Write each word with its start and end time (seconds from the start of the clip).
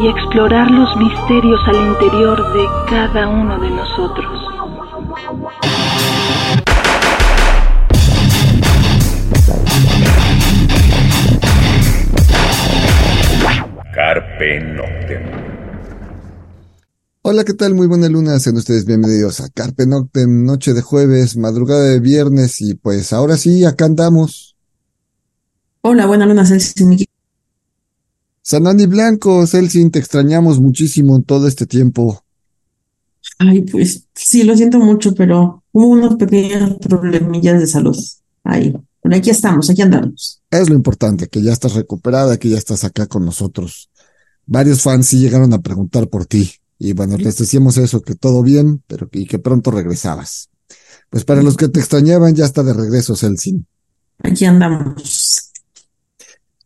y 0.00 0.06
explorar 0.06 0.70
los 0.70 0.96
misterios 0.96 1.60
al 1.66 1.88
interior 1.88 2.52
de 2.52 2.64
cada 2.88 3.28
uno 3.28 3.58
de 3.58 3.70
nosotros. 3.70 4.48
Carpe 13.92 14.60
Noctem. 14.60 15.22
Hola, 17.22 17.44
¿qué 17.44 17.54
tal? 17.54 17.74
Muy 17.74 17.88
buena 17.88 18.08
luna, 18.08 18.38
sean 18.38 18.56
ustedes 18.56 18.84
bienvenidos 18.84 19.40
a 19.40 19.48
Carpe 19.48 19.86
Noctem, 19.86 20.44
noche 20.44 20.74
de 20.74 20.82
jueves, 20.82 21.36
madrugada 21.36 21.84
de 21.84 21.98
viernes 21.98 22.60
y 22.60 22.74
pues 22.74 23.12
ahora 23.12 23.36
sí, 23.36 23.64
acá 23.64 23.86
andamos. 23.86 24.56
Hola, 25.80 26.06
buena 26.06 26.24
luna. 26.24 26.44
Sanani 28.48 28.86
Blanco, 28.86 29.46
Celsin, 29.46 29.90
te 29.90 29.98
extrañamos 29.98 30.58
muchísimo 30.58 31.14
en 31.16 31.22
todo 31.22 31.46
este 31.46 31.66
tiempo. 31.66 32.24
Ay, 33.38 33.60
pues 33.60 34.06
sí, 34.14 34.42
lo 34.42 34.56
siento 34.56 34.78
mucho, 34.78 35.14
pero 35.14 35.64
hubo 35.70 35.88
unos 35.88 36.14
pequeños 36.14 36.78
problemillas 36.78 37.60
de 37.60 37.66
salud 37.66 37.98
ahí. 38.44 38.74
Pero 39.02 39.16
aquí 39.16 39.28
estamos, 39.28 39.68
aquí 39.68 39.82
andamos. 39.82 40.40
Es 40.50 40.70
lo 40.70 40.74
importante, 40.74 41.28
que 41.28 41.42
ya 41.42 41.52
estás 41.52 41.74
recuperada, 41.74 42.38
que 42.38 42.48
ya 42.48 42.56
estás 42.56 42.84
acá 42.84 43.06
con 43.06 43.26
nosotros. 43.26 43.90
Varios 44.46 44.80
fans 44.80 45.08
sí 45.08 45.18
llegaron 45.18 45.52
a 45.52 45.60
preguntar 45.60 46.08
por 46.08 46.24
ti. 46.24 46.50
Y 46.78 46.94
bueno, 46.94 47.18
les 47.18 47.36
decíamos 47.36 47.76
eso, 47.76 48.00
que 48.00 48.14
todo 48.14 48.42
bien, 48.42 48.82
pero 48.86 49.10
y 49.12 49.26
que 49.26 49.38
pronto 49.38 49.70
regresabas. 49.70 50.48
Pues 51.10 51.22
para 51.22 51.42
los 51.42 51.54
que 51.54 51.68
te 51.68 51.80
extrañaban, 51.80 52.34
ya 52.34 52.46
está 52.46 52.62
de 52.62 52.72
regreso 52.72 53.14
Celsin. 53.14 53.66
Aquí 54.20 54.46
andamos. 54.46 55.47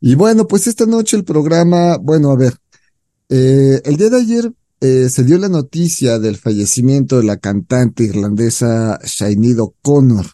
Y 0.04 0.16
bueno, 0.16 0.48
pues 0.48 0.66
esta 0.66 0.84
noche 0.84 1.16
el 1.16 1.22
programa, 1.22 1.96
bueno, 1.96 2.32
a 2.32 2.36
ver, 2.36 2.54
eh, 3.28 3.80
el 3.84 3.96
día 3.96 4.10
de 4.10 4.16
ayer 4.16 4.52
eh, 4.80 5.08
se 5.08 5.22
dio 5.22 5.38
la 5.38 5.48
noticia 5.48 6.18
del 6.18 6.36
fallecimiento 6.36 7.18
de 7.18 7.22
la 7.22 7.36
cantante 7.36 8.02
irlandesa 8.02 8.98
Sinead 9.04 9.60
O'Connor. 9.60 10.26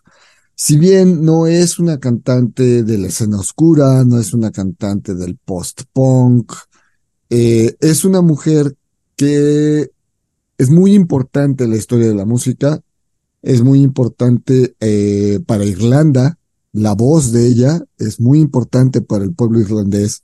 Si 0.54 0.78
bien 0.78 1.22
no 1.22 1.46
es 1.46 1.78
una 1.78 2.00
cantante 2.00 2.82
de 2.82 2.96
la 2.96 3.08
escena 3.08 3.38
oscura, 3.38 4.06
no 4.06 4.18
es 4.18 4.32
una 4.32 4.52
cantante 4.52 5.14
del 5.14 5.36
post-punk, 5.36 6.50
eh, 7.28 7.76
es 7.78 8.06
una 8.06 8.22
mujer 8.22 8.74
que 9.16 9.90
es 10.56 10.70
muy 10.70 10.94
importante 10.94 11.64
en 11.64 11.70
la 11.72 11.76
historia 11.76 12.08
de 12.08 12.14
la 12.14 12.24
música, 12.24 12.80
es 13.42 13.60
muy 13.60 13.82
importante 13.82 14.74
eh, 14.80 15.40
para 15.46 15.66
Irlanda, 15.66 16.37
la 16.72 16.94
voz 16.94 17.32
de 17.32 17.46
ella 17.46 17.82
es 17.98 18.20
muy 18.20 18.40
importante 18.40 19.00
para 19.00 19.24
el 19.24 19.34
pueblo 19.34 19.60
irlandés. 19.60 20.22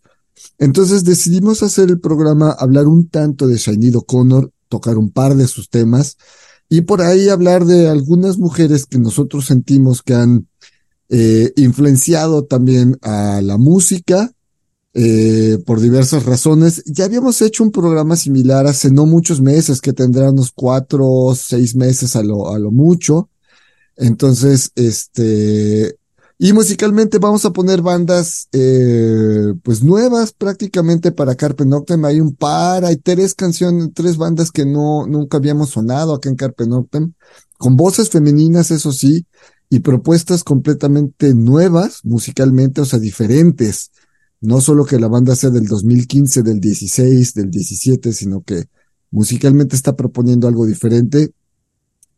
Entonces 0.59 1.05
decidimos 1.05 1.63
hacer 1.63 1.91
el 1.91 2.01
programa, 2.01 2.51
hablar 2.51 2.87
un 2.87 3.09
tanto 3.09 3.47
de 3.47 3.59
Sinead 3.59 3.97
O'Connor, 3.97 4.51
tocar 4.69 4.99
un 4.99 5.11
par 5.11 5.37
de 5.37 5.47
sus 5.47 5.71
temas 5.71 6.17
y 6.69 6.83
por 6.83 7.03
ahí 7.03 7.29
hablar 7.29 7.65
de 7.65 7.89
algunas 7.89 8.39
mujeres 8.39 8.87
que 8.87 8.99
nosotros 8.99 9.47
sentimos 9.47 10.03
que 10.03 10.15
han 10.15 10.49
eh, 11.09 11.53
influenciado 11.57 12.45
también 12.45 12.99
a 13.03 13.41
la 13.43 13.59
música 13.59 14.33
eh, 14.95 15.59
por 15.67 15.81
diversas 15.81 16.25
razones. 16.25 16.83
Ya 16.87 17.05
habíamos 17.05 17.43
hecho 17.43 17.65
un 17.65 17.71
programa 17.71 18.17
similar 18.17 18.67
hace 18.67 18.91
no 18.91 19.07
muchos 19.07 19.41
meses, 19.41 19.81
que 19.81 19.93
tendrá 19.93 20.31
unos 20.31 20.53
cuatro 20.53 21.07
o 21.07 21.35
seis 21.35 21.75
meses 21.75 22.17
a 22.17 22.23
lo, 22.23 22.53
a 22.53 22.59
lo 22.59 22.71
mucho. 22.71 23.29
Entonces, 23.97 24.73
este, 24.77 25.97
y 26.45 26.53
musicalmente 26.53 27.17
vamos 27.19 27.47
a 27.47 27.55
poner 27.55 27.81
bandas, 27.81 28.51
eh, 28.53 29.55
pues 29.63 29.83
nuevas 29.83 30.35
prácticamente 30.35 31.11
para 31.11 31.37
Carpe 31.37 31.65
Noctem. 31.65 32.05
Hay 32.05 32.21
un 32.21 32.35
par, 32.37 32.85
hay 32.85 32.97
tres 32.97 33.35
canciones, 33.35 33.89
tres 33.95 34.19
bandas 34.19 34.51
que 34.51 34.67
no, 34.67 35.07
nunca 35.07 35.39
habíamos 35.39 35.71
sonado 35.71 36.13
acá 36.13 36.29
en 36.29 36.37
Carpe 36.37 36.67
Noctem, 36.67 37.15
con 37.57 37.79
voces 37.79 38.11
femeninas, 38.11 38.71
eso 38.71 38.93
sí, 38.93 39.25
y 39.71 39.81
propuestas 39.81 40.45
completamente 40.45 41.33
nuevas 41.33 42.01
musicalmente, 42.05 42.83
o 42.83 42.85
sea, 42.85 42.99
diferentes. 42.99 43.91
No 44.43 44.61
solo 44.61 44.85
que 44.85 45.01
la 45.01 45.09
banda 45.09 45.35
sea 45.37 45.49
del 45.49 45.65
2015, 45.65 46.43
del 46.43 46.61
16, 46.61 47.33
del 47.33 47.51
17, 47.51 48.13
sino 48.13 48.43
que 48.43 48.67
musicalmente 49.11 49.77
está 49.77 49.97
proponiendo 49.97 50.47
algo 50.47 50.67
diferente 50.67 51.33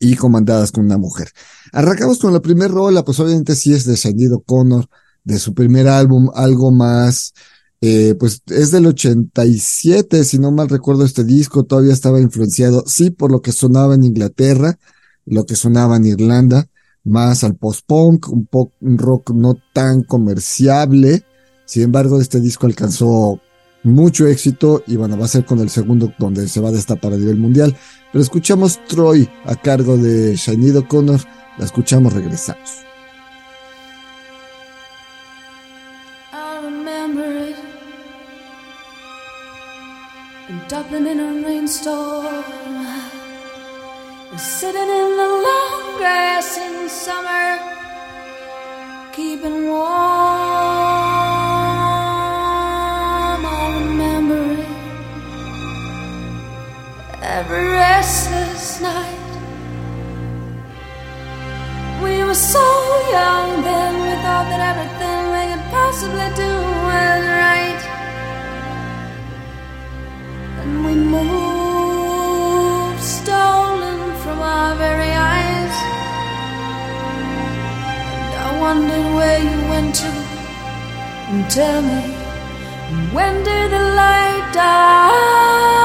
y 0.00 0.16
comandadas 0.16 0.72
con 0.72 0.84
una 0.84 0.98
mujer. 0.98 1.28
Arrancamos 1.72 2.18
con 2.18 2.32
la 2.32 2.40
primera 2.40 2.68
rola, 2.68 3.04
pues 3.04 3.18
obviamente 3.20 3.54
sí 3.54 3.72
es 3.72 3.84
de 3.84 3.96
Sinead 3.96 4.32
O'Connor, 4.32 4.88
de 5.24 5.38
su 5.38 5.54
primer 5.54 5.88
álbum, 5.88 6.30
algo 6.34 6.70
más, 6.70 7.34
eh, 7.80 8.14
pues 8.18 8.42
es 8.46 8.70
del 8.70 8.86
87, 8.86 10.24
si 10.24 10.38
no 10.38 10.50
mal 10.50 10.68
recuerdo 10.68 11.04
este 11.04 11.24
disco, 11.24 11.64
todavía 11.64 11.92
estaba 11.92 12.20
influenciado, 12.20 12.84
sí, 12.86 13.10
por 13.10 13.30
lo 13.30 13.42
que 13.42 13.52
sonaba 13.52 13.94
en 13.94 14.04
Inglaterra, 14.04 14.78
lo 15.24 15.44
que 15.44 15.56
sonaba 15.56 15.96
en 15.96 16.06
Irlanda, 16.06 16.68
más 17.04 17.44
al 17.44 17.56
post-punk, 17.56 18.28
un, 18.28 18.48
un 18.80 18.98
rock 18.98 19.30
no 19.30 19.56
tan 19.72 20.02
comerciable, 20.02 21.24
sin 21.64 21.82
embargo 21.82 22.20
este 22.20 22.40
disco 22.40 22.66
alcanzó 22.66 23.40
mucho 23.86 24.26
éxito 24.26 24.82
y 24.86 24.96
bueno, 24.96 25.16
va 25.16 25.26
a 25.26 25.28
ser 25.28 25.44
con 25.44 25.60
el 25.60 25.70
segundo 25.70 26.12
donde 26.18 26.48
se 26.48 26.60
va 26.60 26.68
a 26.68 26.72
destapar 26.72 27.12
a 27.12 27.16
nivel 27.16 27.36
mundial. 27.36 27.74
Pero 28.12 28.22
escuchamos 28.22 28.80
Troy 28.86 29.28
a 29.44 29.54
cargo 29.56 29.96
de 29.96 30.36
Sinead 30.36 30.76
O'Connor, 30.76 31.20
la 31.58 31.64
escuchamos, 31.64 32.12
regresamos. 32.12 32.86
Dublin 40.68 41.06
in 41.06 41.20
a 41.20 41.46
rainstorm, 41.46 42.44
sitting 44.36 44.80
in 44.80 45.16
the 45.16 45.28
long 45.46 45.96
grass 45.96 46.58
in 46.58 46.88
summer, 46.88 47.58
keeping 49.12 49.68
warm. 49.68 50.75
Every 57.36 57.68
restless 57.68 58.80
night. 58.80 59.20
We 62.02 62.24
were 62.24 62.40
so 62.56 62.66
young 63.10 63.62
then, 63.62 63.92
we 64.04 64.12
thought 64.24 64.46
that 64.48 64.62
everything 64.72 65.20
we 65.34 65.42
could 65.52 65.66
possibly 65.68 66.28
do 66.44 66.52
was 66.88 67.20
right. 67.44 67.82
And 70.60 70.72
we 70.86 70.94
moved, 70.94 73.02
stolen 73.02 74.00
from 74.22 74.38
our 74.40 74.74
very 74.76 75.12
eyes. 75.36 75.76
And 78.24 78.32
I 78.46 78.48
wondered 78.64 79.08
where 79.18 79.40
you 79.50 79.60
went 79.72 79.94
to. 80.02 80.10
And 81.30 81.42
tell 81.50 81.82
me, 81.82 82.02
when 83.12 83.44
did 83.44 83.72
the 83.72 83.82
light 84.00 84.44
die? 84.54 85.75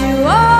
You 0.00 0.24
are 0.24 0.51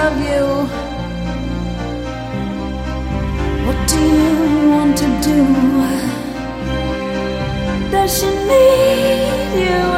love 0.00 0.18
you. 0.32 0.46
What 3.66 3.78
do 3.92 4.00
you 4.20 4.34
want 4.74 4.92
to 5.02 5.08
do? 5.28 5.38
Does 7.92 8.10
she 8.18 8.28
need 8.50 9.50
you? 9.64 9.89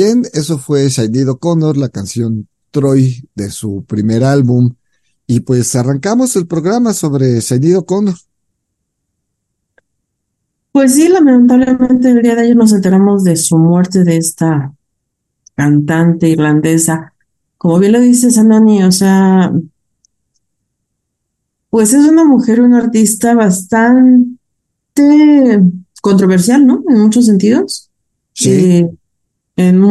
Bien, 0.00 0.22
eso 0.32 0.58
fue 0.58 0.88
Shailene 0.88 1.30
O'Connor, 1.30 1.76
la 1.76 1.88
canción 1.88 2.46
Troy 2.70 3.28
de 3.34 3.50
su 3.50 3.82
primer 3.82 4.22
álbum. 4.22 4.76
Y 5.26 5.40
pues 5.40 5.74
arrancamos 5.74 6.36
el 6.36 6.46
programa 6.46 6.92
sobre 6.94 7.40
Shailene 7.40 7.78
O'Connor. 7.78 8.14
Pues 10.70 10.94
sí, 10.94 11.08
lamentablemente 11.08 12.10
el 12.10 12.22
día 12.22 12.36
de 12.36 12.42
ayer 12.42 12.54
nos 12.54 12.72
enteramos 12.72 13.24
de 13.24 13.34
su 13.34 13.58
muerte 13.58 14.04
de 14.04 14.18
esta 14.18 14.72
cantante 15.56 16.28
irlandesa. 16.28 17.12
Como 17.56 17.80
bien 17.80 17.90
lo 17.90 17.98
dice 17.98 18.30
Sanani, 18.30 18.84
o 18.84 18.92
sea, 18.92 19.52
pues 21.70 21.92
es 21.92 22.04
una 22.04 22.22
mujer, 22.24 22.60
una 22.60 22.78
artista 22.78 23.34
bastante 23.34 24.38
controversial, 26.00 26.64
¿no? 26.64 26.84
En 26.88 27.00
muchos 27.00 27.26
sentidos. 27.26 27.90
Sí. 28.32 28.50
Eh, 28.52 28.90
en, 29.58 29.82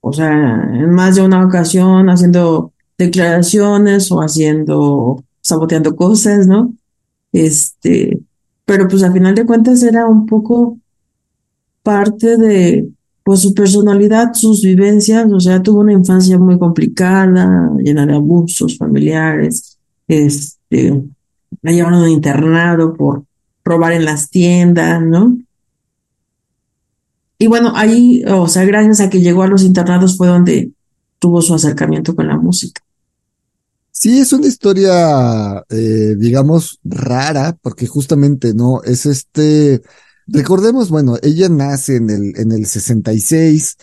o 0.00 0.12
sea, 0.12 0.68
en 0.74 0.90
más 0.90 1.16
de 1.16 1.22
una 1.22 1.44
ocasión 1.44 2.10
haciendo 2.10 2.72
declaraciones 2.98 4.12
o 4.12 4.20
haciendo, 4.20 5.24
saboteando 5.40 5.96
cosas, 5.96 6.46
¿no? 6.46 6.74
Este, 7.32 8.20
pero 8.66 8.86
pues 8.88 9.02
a 9.02 9.10
final 9.10 9.34
de 9.34 9.46
cuentas 9.46 9.82
era 9.82 10.06
un 10.06 10.26
poco 10.26 10.78
parte 11.82 12.36
de, 12.36 12.90
pues 13.24 13.40
su 13.40 13.54
personalidad, 13.54 14.34
sus 14.34 14.62
vivencias, 14.62 15.32
o 15.32 15.40
sea, 15.40 15.62
tuvo 15.62 15.80
una 15.80 15.94
infancia 15.94 16.38
muy 16.38 16.58
complicada, 16.58 17.70
llena 17.78 18.04
de 18.04 18.14
abusos 18.14 18.76
familiares, 18.76 19.78
este, 20.06 21.02
la 21.62 21.72
llevaron 21.72 22.00
a 22.00 22.04
un 22.04 22.10
internado 22.10 22.92
por 22.92 23.24
robar 23.64 23.94
en 23.94 24.04
las 24.04 24.28
tiendas, 24.28 25.00
¿no? 25.00 25.38
Y 27.42 27.48
bueno, 27.48 27.72
ahí, 27.74 28.22
o 28.28 28.46
sea, 28.46 28.64
gracias 28.64 29.00
a 29.00 29.10
que 29.10 29.20
llegó 29.20 29.42
a 29.42 29.48
los 29.48 29.64
internados 29.64 30.16
fue 30.16 30.28
donde 30.28 30.70
tuvo 31.18 31.42
su 31.42 31.52
acercamiento 31.52 32.14
con 32.14 32.28
la 32.28 32.36
música. 32.36 32.80
Sí, 33.90 34.20
es 34.20 34.32
una 34.32 34.46
historia, 34.46 35.64
eh, 35.68 36.14
digamos, 36.16 36.78
rara, 36.84 37.58
porque 37.60 37.88
justamente, 37.88 38.54
¿no? 38.54 38.80
Es 38.84 39.06
este, 39.06 39.82
recordemos, 40.28 40.88
bueno, 40.88 41.16
ella 41.20 41.48
nace 41.48 41.96
en 41.96 42.10
el, 42.10 42.32
en 42.38 42.52
el 42.52 42.64
66, 42.64 43.76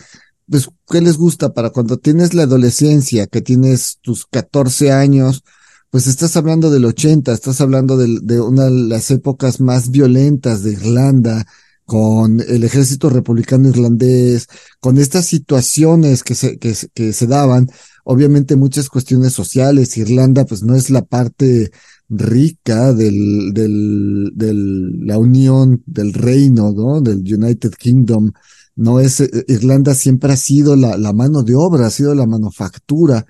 pues, 0.48 0.70
¿qué 0.88 1.02
les 1.02 1.18
gusta 1.18 1.52
para 1.52 1.68
cuando 1.68 1.98
tienes 1.98 2.32
la 2.32 2.44
adolescencia, 2.44 3.26
que 3.26 3.42
tienes 3.42 3.98
tus 4.00 4.24
14 4.24 4.90
años? 4.90 5.44
Pues 5.90 6.06
estás 6.06 6.34
hablando 6.38 6.70
del 6.70 6.86
80, 6.86 7.32
estás 7.34 7.60
hablando 7.60 7.98
del- 7.98 8.20
de, 8.26 8.40
una 8.40 8.64
de 8.64 8.70
las 8.70 9.10
épocas 9.10 9.60
más 9.60 9.90
violentas 9.90 10.62
de 10.62 10.72
Irlanda, 10.72 11.44
con 11.90 12.38
el 12.38 12.62
ejército 12.62 13.10
republicano 13.10 13.68
irlandés, 13.68 14.46
con 14.78 14.96
estas 14.96 15.26
situaciones 15.26 16.22
que 16.22 16.36
se, 16.36 16.56
que, 16.56 16.72
que 16.94 17.12
se 17.12 17.26
daban 17.26 17.68
obviamente 18.04 18.54
muchas 18.54 18.88
cuestiones 18.88 19.32
sociales. 19.32 19.96
Irlanda, 19.96 20.44
pues 20.44 20.62
no 20.62 20.76
es 20.76 20.90
la 20.90 21.02
parte 21.02 21.72
rica 22.08 22.92
del, 22.92 23.52
del, 23.52 24.30
del, 24.36 25.04
la 25.04 25.18
unión 25.18 25.82
del 25.84 26.12
reino, 26.12 26.70
¿no? 26.70 27.00
Del 27.00 27.24
United 27.26 27.72
Kingdom. 27.72 28.30
No 28.76 29.00
es, 29.00 29.20
eh, 29.20 29.44
Irlanda 29.48 29.92
siempre 29.96 30.32
ha 30.32 30.36
sido 30.36 30.76
la, 30.76 30.96
la 30.96 31.12
mano 31.12 31.42
de 31.42 31.56
obra, 31.56 31.88
ha 31.88 31.90
sido 31.90 32.14
la 32.14 32.26
manufactura. 32.26 33.26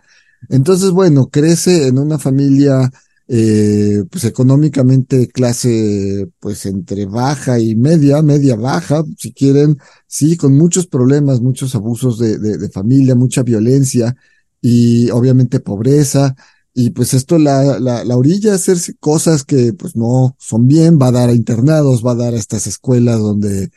Entonces, 0.50 0.90
bueno, 0.90 1.30
crece 1.30 1.86
en 1.86 1.96
una 1.98 2.18
familia, 2.18 2.90
eh, 3.32 4.02
pues 4.10 4.24
económicamente 4.24 5.28
clase, 5.28 6.28
pues 6.40 6.66
entre 6.66 7.06
baja 7.06 7.60
y 7.60 7.76
media, 7.76 8.22
media 8.22 8.56
baja, 8.56 9.04
si 9.16 9.32
quieren, 9.32 9.78
sí, 10.08 10.36
con 10.36 10.58
muchos 10.58 10.88
problemas, 10.88 11.40
muchos 11.40 11.76
abusos 11.76 12.18
de, 12.18 12.38
de, 12.38 12.58
de 12.58 12.68
familia, 12.70 13.14
mucha 13.14 13.44
violencia 13.44 14.16
y 14.60 15.10
obviamente 15.10 15.60
pobreza. 15.60 16.34
Y 16.74 16.90
pues 16.90 17.14
esto 17.14 17.38
la, 17.38 17.78
la, 17.78 18.04
la 18.04 18.16
orilla 18.16 18.52
a 18.52 18.56
hacer 18.56 18.78
cosas 18.98 19.44
que 19.44 19.74
pues 19.74 19.94
no 19.94 20.34
son 20.40 20.66
bien, 20.66 20.98
va 21.00 21.08
a 21.08 21.12
dar 21.12 21.28
a 21.28 21.34
internados, 21.34 22.04
va 22.04 22.12
a 22.12 22.16
dar 22.16 22.34
a 22.34 22.38
estas 22.38 22.66
escuelas 22.66 23.20
donde 23.20 23.70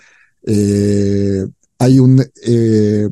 eh, 0.47 1.45
hay 1.77 1.99
un 1.99 2.25
eh, 2.43 3.07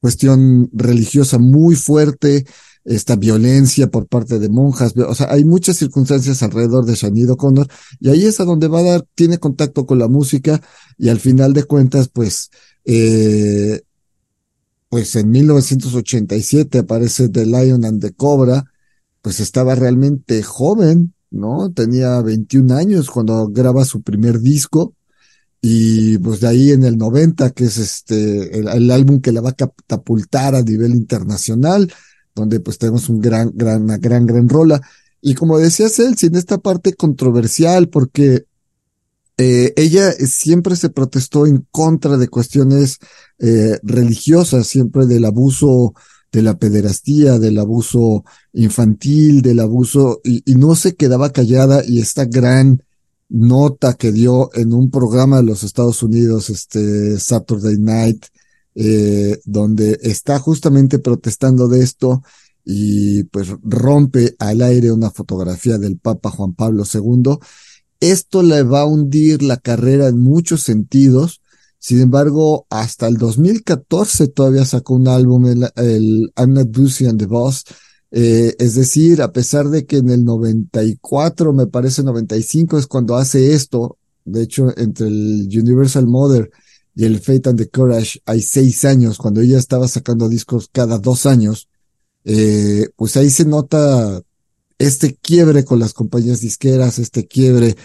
cuestión 0.00 0.70
religiosa 0.72 1.38
muy 1.38 1.76
fuerte, 1.76 2.46
esta 2.84 3.16
violencia 3.16 3.88
por 3.88 4.06
parte 4.06 4.38
de 4.38 4.48
monjas, 4.48 4.94
o 4.96 5.14
sea, 5.14 5.30
hay 5.30 5.44
muchas 5.44 5.76
circunstancias 5.76 6.42
alrededor 6.42 6.84
de 6.84 6.96
Sinead 6.96 7.30
O'Connor 7.30 7.68
y 8.00 8.08
ahí 8.10 8.24
es 8.24 8.40
a 8.40 8.44
donde 8.44 8.68
va 8.68 8.80
a 8.80 8.82
dar, 8.82 9.06
tiene 9.14 9.38
contacto 9.38 9.86
con 9.86 9.98
la 9.98 10.08
música 10.08 10.60
y 10.98 11.08
al 11.08 11.20
final 11.20 11.52
de 11.52 11.64
cuentas, 11.64 12.08
pues, 12.08 12.50
eh, 12.84 13.82
pues 14.88 15.14
en 15.16 15.30
1987 15.30 16.78
aparece 16.80 17.28
The 17.28 17.46
Lion 17.46 17.84
and 17.84 18.00
the 18.02 18.12
Cobra, 18.12 18.64
pues 19.22 19.40
estaba 19.40 19.74
realmente 19.74 20.42
joven, 20.42 21.14
¿no? 21.30 21.72
Tenía 21.72 22.20
21 22.20 22.74
años 22.74 23.10
cuando 23.10 23.48
graba 23.48 23.84
su 23.84 24.02
primer 24.02 24.40
disco 24.40 24.94
y 25.60 26.18
pues 26.18 26.40
de 26.40 26.48
ahí 26.48 26.72
en 26.72 26.82
el 26.82 26.98
90, 26.98 27.50
que 27.50 27.64
es 27.64 27.78
este, 27.78 28.58
el, 28.58 28.66
el 28.66 28.90
álbum 28.90 29.20
que 29.20 29.30
la 29.30 29.40
va 29.40 29.50
a 29.50 29.54
catapultar 29.54 30.56
a 30.56 30.62
nivel 30.62 30.92
internacional, 30.92 31.90
donde 32.34 32.60
pues 32.60 32.78
tenemos 32.78 33.08
un 33.08 33.20
gran, 33.20 33.52
gran, 33.54 33.82
una 33.82 33.98
gran, 33.98 34.26
gran 34.26 34.48
rola. 34.48 34.80
Y 35.20 35.34
como 35.34 35.58
decía 35.58 35.88
Celsi, 35.88 36.26
en 36.26 36.36
esta 36.36 36.58
parte 36.58 36.94
controversial, 36.94 37.88
porque 37.88 38.46
eh, 39.38 39.72
ella 39.76 40.12
siempre 40.12 40.76
se 40.76 40.90
protestó 40.90 41.46
en 41.46 41.66
contra 41.70 42.16
de 42.16 42.28
cuestiones 42.28 42.98
eh, 43.38 43.78
religiosas, 43.82 44.66
siempre 44.66 45.06
del 45.06 45.24
abuso 45.24 45.94
de 46.32 46.42
la 46.42 46.58
pederastía, 46.58 47.38
del 47.38 47.58
abuso 47.58 48.24
infantil, 48.52 49.42
del 49.42 49.60
abuso, 49.60 50.20
y, 50.24 50.42
y 50.50 50.54
no 50.54 50.74
se 50.74 50.94
quedaba 50.94 51.30
callada 51.30 51.82
y 51.86 52.00
esta 52.00 52.24
gran 52.24 52.82
nota 53.28 53.94
que 53.94 54.12
dio 54.12 54.50
en 54.54 54.74
un 54.74 54.90
programa 54.90 55.38
de 55.38 55.44
los 55.44 55.62
Estados 55.62 56.02
Unidos, 56.02 56.50
este 56.50 57.18
Saturday 57.18 57.78
Night, 57.78 58.26
eh, 58.74 59.40
donde 59.44 59.98
está 60.02 60.38
justamente 60.38 60.98
protestando 60.98 61.68
de 61.68 61.82
esto 61.82 62.22
y 62.64 63.24
pues 63.24 63.48
rompe 63.62 64.34
al 64.38 64.62
aire 64.62 64.92
una 64.92 65.10
fotografía 65.10 65.78
del 65.78 65.98
Papa 65.98 66.30
Juan 66.30 66.54
Pablo 66.54 66.84
II. 66.92 67.38
Esto 68.00 68.42
le 68.42 68.62
va 68.62 68.80
a 68.80 68.86
hundir 68.86 69.42
la 69.42 69.56
carrera 69.56 70.08
en 70.08 70.18
muchos 70.18 70.62
sentidos. 70.62 71.40
Sin 71.78 72.00
embargo, 72.00 72.66
hasta 72.70 73.08
el 73.08 73.16
2014 73.16 74.28
todavía 74.28 74.64
sacó 74.64 74.94
un 74.94 75.08
álbum, 75.08 75.46
el, 75.46 75.68
el 75.76 76.32
I'm 76.36 76.52
Not 76.54 76.76
Lucy 76.76 77.06
and 77.06 77.18
the 77.18 77.26
Boss. 77.26 77.64
Eh, 78.10 78.54
es 78.58 78.74
decir, 78.74 79.22
a 79.22 79.32
pesar 79.32 79.68
de 79.70 79.86
que 79.86 79.96
en 79.96 80.10
el 80.10 80.24
94, 80.24 81.52
me 81.52 81.66
parece 81.66 82.02
95 82.02 82.78
es 82.78 82.86
cuando 82.86 83.16
hace 83.16 83.54
esto. 83.54 83.98
De 84.24 84.42
hecho, 84.42 84.72
entre 84.76 85.08
el 85.08 85.48
Universal 85.50 86.06
Mother 86.06 86.50
y 86.94 87.04
el 87.04 87.20
Fate 87.20 87.48
and 87.48 87.58
the 87.58 87.68
Courage 87.68 88.20
hay 88.26 88.42
seis 88.42 88.84
años, 88.84 89.18
cuando 89.18 89.40
ella 89.40 89.58
estaba 89.58 89.88
sacando 89.88 90.28
discos 90.28 90.68
cada 90.70 90.98
dos 90.98 91.26
años. 91.26 91.68
Eh, 92.24 92.88
pues 92.96 93.16
ahí 93.16 93.30
se 93.30 93.44
nota 93.44 94.22
este 94.78 95.14
quiebre 95.14 95.64
con 95.64 95.78
las 95.78 95.92
compañías 95.92 96.40
disqueras, 96.40 96.98
este 96.98 97.26
quiebre 97.26 97.76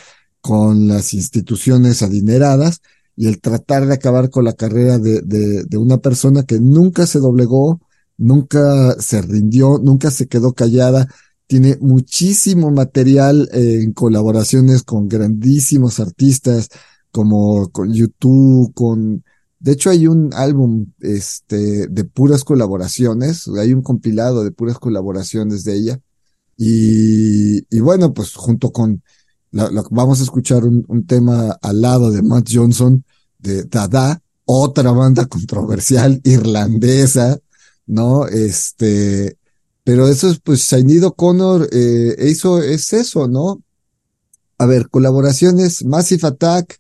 con 0.41 0.87
las 0.87 1.13
instituciones 1.13 2.01
adineradas 2.01 2.81
y 3.15 3.27
el 3.27 3.41
tratar 3.41 3.87
de 3.87 3.93
acabar 3.93 4.29
con 4.29 4.45
la 4.45 4.53
carrera 4.53 4.99
de, 4.99 5.21
de, 5.21 5.63
de 5.63 5.77
una 5.77 5.97
persona 5.97 6.43
que 6.43 6.59
nunca 6.59 7.07
se 7.07 7.19
doblegó, 7.19 7.81
nunca 8.17 8.95
se 8.99 9.21
rindió, 9.21 9.79
nunca 9.79 10.11
se 10.11 10.27
quedó 10.27 10.53
callada, 10.53 11.07
tiene 11.47 11.77
muchísimo 11.79 12.71
material 12.71 13.49
eh, 13.53 13.79
en 13.81 13.93
colaboraciones 13.93 14.83
con 14.83 15.07
grandísimos 15.07 15.99
artistas 15.99 16.69
como 17.17 17.71
con 17.71 17.91
YouTube, 17.91 18.71
con 18.75 19.23
de 19.57 19.71
hecho 19.71 19.89
hay 19.89 20.05
un 20.05 20.31
álbum 20.35 20.85
este 20.99 21.87
de 21.87 22.03
puras 22.03 22.43
colaboraciones, 22.43 23.47
hay 23.59 23.73
un 23.73 23.81
compilado 23.81 24.43
de 24.43 24.51
puras 24.51 24.77
colaboraciones 24.77 25.63
de 25.63 25.73
ella 25.77 25.99
y, 26.55 27.75
y 27.75 27.79
bueno, 27.79 28.13
pues 28.13 28.35
junto 28.35 28.71
con 28.71 29.01
la, 29.49 29.71
la, 29.71 29.83
vamos 29.89 30.19
a 30.19 30.23
escuchar 30.25 30.63
un, 30.63 30.85
un, 30.87 31.07
tema 31.07 31.57
al 31.59 31.81
lado 31.81 32.11
de 32.11 32.21
Matt 32.21 32.49
Johnson 32.53 33.03
de 33.39 33.63
Dada, 33.63 34.21
otra 34.45 34.91
banda 34.91 35.25
controversial 35.25 36.21
irlandesa, 36.23 37.39
¿no? 37.87 38.27
Este, 38.27 39.39
pero 39.83 40.07
eso 40.07 40.29
es, 40.29 40.39
pues, 40.39 40.61
Sinead 40.61 41.03
O'Connor 41.03 41.67
eh, 41.71 42.15
hizo, 42.29 42.61
es 42.61 42.93
eso, 42.93 43.27
¿no? 43.27 43.63
A 44.59 44.67
ver, 44.67 44.89
colaboraciones, 44.89 45.83
Massive 45.83 46.27
Attack, 46.27 46.79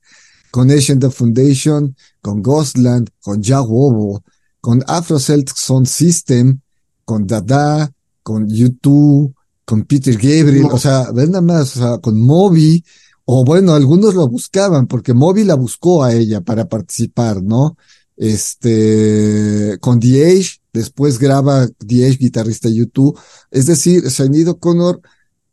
con 0.51 0.71
Asian 0.71 0.99
The 0.99 1.09
Foundation, 1.09 1.95
con 2.21 2.41
Ghostland, 2.41 3.09
con 3.21 3.41
Jawobo, 3.41 4.23
con 4.61 4.83
Afro 4.87 5.19
Celtic 5.19 5.55
Sound 5.55 5.87
System, 5.87 6.59
con 7.05 7.25
Dada, 7.25 7.91
con 8.23 8.47
YouTube, 8.49 9.33
con 9.63 9.83
Peter 9.83 10.15
Gabriel, 10.15 10.63
no. 10.63 10.75
o 10.75 10.77
sea, 10.77 11.11
ven 11.11 11.31
nada 11.31 11.41
más, 11.41 11.75
o 11.77 11.79
sea, 11.79 11.97
con 11.99 12.19
Moby, 12.19 12.83
o 13.25 13.43
bueno, 13.43 13.73
algunos 13.73 14.15
lo 14.15 14.27
buscaban, 14.27 14.87
porque 14.87 15.13
Moby 15.13 15.43
la 15.43 15.55
buscó 15.55 16.03
a 16.03 16.13
ella 16.13 16.41
para 16.41 16.67
participar, 16.69 17.43
¿no? 17.43 17.77
Este, 18.15 19.77
con 19.81 19.99
The 19.99 20.25
Age, 20.25 20.61
después 20.73 21.19
graba 21.19 21.67
The 21.85 22.07
Age, 22.07 22.17
guitarrista 22.17 22.69
YouTube, 22.69 23.19
es 23.51 23.65
decir, 23.65 24.09
Sinead 24.09 24.47
O'Connor 24.47 25.01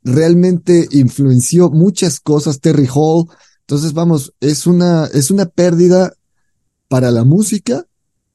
realmente 0.04 0.86
influenció 0.92 1.70
muchas 1.70 2.20
cosas, 2.20 2.60
Terry 2.60 2.88
Hall, 2.92 3.26
entonces 3.66 3.92
vamos, 3.92 4.32
es 4.40 4.66
una, 4.66 5.06
es 5.06 5.30
una 5.30 5.46
pérdida 5.46 6.12
para 6.88 7.10
la 7.10 7.24
música, 7.24 7.86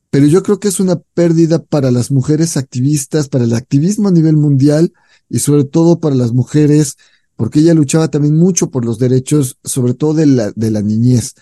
pero 0.10 0.26
yo 0.26 0.42
creo 0.44 0.60
que 0.60 0.68
es 0.68 0.80
una 0.80 0.96
pérdida 1.14 1.64
para 1.64 1.92
las 1.92 2.12
mujeres 2.12 2.58
activistas, 2.58 3.30
para 3.30 3.44
el 3.44 3.54
activismo 3.54 4.08
a 4.08 4.12
nivel 4.12 4.38
mundial, 4.38 4.92
y 5.30 5.40
sobre 5.40 5.64
todo 5.64 6.00
para 6.00 6.16
las 6.16 6.34
mujeres 6.34 6.98
porque 7.40 7.62
ella 7.62 7.74
luchaba 7.74 8.10
también 8.10 8.36
mucho 8.36 8.70
por 8.70 8.84
los 8.84 9.00
derechos, 9.00 9.60
sobre 9.64 9.94
todo 9.94 10.14
de 10.14 10.26
la, 10.26 10.52
de 10.58 10.72
la 10.72 10.82
niñez. 10.82 11.36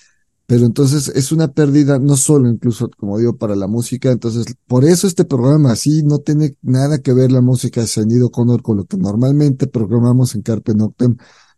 Pero 0.46 0.68
entonces 0.68 1.08
es 1.08 1.32
una 1.32 1.48
pérdida, 1.48 1.98
no 1.98 2.18
solo 2.18 2.48
incluso, 2.48 2.92
como 3.00 3.18
digo, 3.18 3.36
para 3.36 3.56
la 3.56 3.66
música. 3.66 4.12
Entonces, 4.12 4.46
por 4.68 4.86
eso 4.86 5.08
este 5.08 5.26
programa 5.26 5.72
así 5.72 6.04
no 6.04 6.20
tiene 6.20 6.56
nada 6.62 7.00
que 7.00 7.14
ver 7.14 7.32
la 7.32 7.42
música 7.42 7.82
de 7.82 7.88
Sonido 7.88 8.30
Connor 8.30 8.62
con 8.62 8.78
lo 8.78 8.86
que 8.86 8.96
normalmente 8.96 9.66
programamos 9.66 10.36
en 10.36 10.44
Carpe 10.44 10.76
Noctem. 10.76 11.18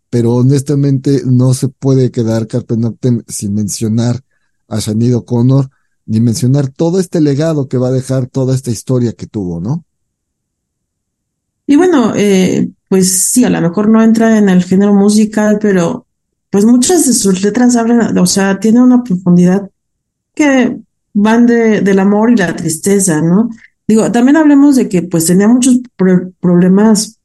Pero 0.09 0.33
honestamente 0.33 1.21
no 1.25 1.53
se 1.53 1.67
puede 1.69 2.11
quedar 2.11 2.47
Carpe 2.47 2.77
Noctem 2.77 3.23
sin 3.27 3.53
mencionar 3.53 4.21
a 4.67 4.81
Sonido 4.81 5.25
Connor, 5.25 5.69
ni 6.05 6.19
mencionar 6.19 6.69
todo 6.69 6.99
este 6.99 7.21
legado 7.21 7.67
que 7.67 7.77
va 7.77 7.89
a 7.89 7.91
dejar 7.91 8.27
toda 8.27 8.55
esta 8.55 8.71
historia 8.71 9.13
que 9.13 9.27
tuvo, 9.27 9.59
¿no? 9.59 9.85
Y 11.67 11.75
bueno, 11.75 12.13
eh, 12.15 12.71
pues 12.87 13.29
sí, 13.29 13.43
a 13.43 13.49
lo 13.51 13.61
mejor 13.61 13.89
no 13.89 14.01
entra 14.01 14.39
en 14.39 14.49
el 14.49 14.63
género 14.63 14.93
musical, 14.95 15.59
pero 15.61 16.07
pues 16.49 16.65
muchas 16.65 17.05
de 17.05 17.13
sus 17.13 17.43
letras 17.43 17.75
hablan, 17.75 18.17
o 18.17 18.25
sea, 18.25 18.59
tiene 18.59 18.81
una 18.81 19.03
profundidad 19.03 19.69
que 20.33 20.79
van 21.13 21.45
de, 21.45 21.81
del 21.81 21.99
amor 21.99 22.31
y 22.31 22.37
la 22.37 22.55
tristeza, 22.55 23.21
¿no? 23.21 23.49
Digo, 23.87 24.11
también 24.11 24.37
hablemos 24.37 24.77
de 24.77 24.89
que 24.89 25.03
pues 25.03 25.25
tenía 25.25 25.47
muchos 25.47 25.79
pro- 25.95 26.31
problemas 26.39 27.18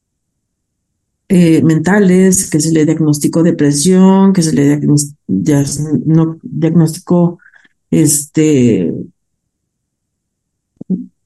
eh, 1.28 1.62
mentales, 1.62 2.50
que 2.50 2.60
se 2.60 2.72
le 2.72 2.84
diagnosticó 2.84 3.42
depresión, 3.42 4.32
que 4.32 4.42
se 4.42 4.52
le 4.52 4.80
diagnosticó 5.26 7.38
este, 7.90 8.92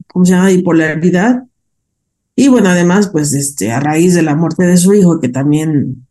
¿cómo 0.07 0.25
se 0.25 0.33
llama? 0.33 0.49
Bipolaridad. 0.49 1.45
Y 2.37 2.49
bueno, 2.49 2.69
además, 2.69 3.09
pues 3.09 3.33
este, 3.33 3.73
a 3.73 3.81
raíz 3.81 4.15
de 4.15 4.23
la 4.23 4.37
muerte 4.37 4.65
de 4.65 4.77
su 4.77 4.95
hijo, 4.95 5.21
que 5.21 5.29
también 5.29 6.07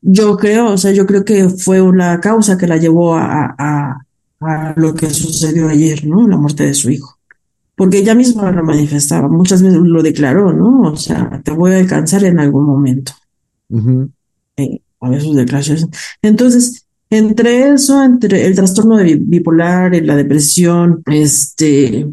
yo 0.00 0.36
creo, 0.36 0.72
o 0.72 0.78
sea, 0.78 0.92
yo 0.92 1.06
creo 1.06 1.24
que 1.24 1.48
fue 1.48 1.80
una 1.80 2.20
causa 2.20 2.56
que 2.56 2.66
la 2.66 2.76
llevó 2.76 3.16
a, 3.16 3.54
a, 3.58 4.06
a 4.40 4.74
lo 4.76 4.94
que 4.94 5.10
sucedió 5.10 5.68
ayer, 5.68 6.06
¿no? 6.06 6.26
La 6.26 6.36
muerte 6.36 6.64
de 6.64 6.74
su 6.74 6.90
hijo. 6.90 7.15
Porque 7.76 7.98
ella 7.98 8.14
misma 8.14 8.50
lo 8.50 8.64
manifestaba, 8.64 9.28
muchas 9.28 9.62
veces 9.62 9.78
lo 9.80 10.02
declaró, 10.02 10.52
¿no? 10.52 10.80
O 10.92 10.96
sea, 10.96 11.40
te 11.44 11.50
voy 11.52 11.72
a 11.74 11.78
alcanzar 11.78 12.24
en 12.24 12.40
algún 12.40 12.64
momento. 12.64 13.12
Eh, 14.56 14.80
a 15.00 15.10
ver 15.10 15.20
sus 15.20 15.36
declaraciones. 15.36 15.86
Entonces, 16.22 16.86
entre 17.10 17.68
eso, 17.70 18.02
entre 18.02 18.46
el 18.46 18.54
trastorno 18.54 18.96
de 18.96 19.04
bi- 19.04 19.16
bipolar 19.16 19.94
y 19.94 20.00
la 20.00 20.16
depresión, 20.16 21.02
este, 21.06 22.08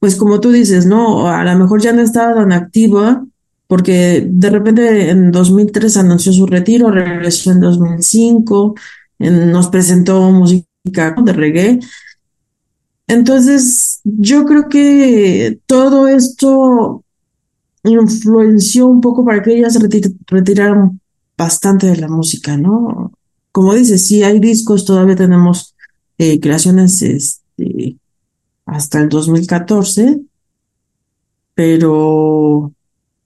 pues 0.00 0.16
como 0.16 0.40
tú 0.40 0.50
dices, 0.50 0.86
¿no? 0.86 1.28
A 1.28 1.44
lo 1.44 1.58
mejor 1.58 1.82
ya 1.82 1.92
no 1.92 2.00
estaba 2.02 2.34
tan 2.34 2.52
activa 2.52 3.24
porque 3.66 4.26
de 4.26 4.48
repente 4.50 5.10
en 5.10 5.30
2003 5.30 5.98
anunció 5.98 6.32
su 6.32 6.46
retiro, 6.46 6.90
regresó 6.90 7.52
en 7.52 7.60
2005, 7.60 8.74
en- 9.18 9.50
nos 9.52 9.68
presentó 9.68 10.30
música 10.32 11.14
de 11.22 11.32
reggae. 11.34 11.80
Entonces, 13.08 14.00
yo 14.04 14.44
creo 14.44 14.68
que 14.68 15.60
todo 15.66 16.08
esto 16.08 17.04
influenció 17.84 18.86
un 18.88 19.00
poco 19.00 19.24
para 19.24 19.42
que 19.42 19.56
ella 19.56 19.70
se 19.70 19.80
reti- 19.80 20.16
retirara 20.26 20.90
bastante 21.36 21.86
de 21.86 21.96
la 21.96 22.08
música, 22.08 22.56
¿no? 22.56 23.12
Como 23.52 23.74
dices, 23.74 24.06
sí 24.06 24.22
hay 24.22 24.40
discos, 24.40 24.84
todavía 24.84 25.16
tenemos 25.16 25.74
eh, 26.18 26.40
creaciones 26.40 27.00
este, 27.02 27.96
hasta 28.66 29.00
el 29.00 29.08
2014, 29.08 30.20
pero, 31.54 32.72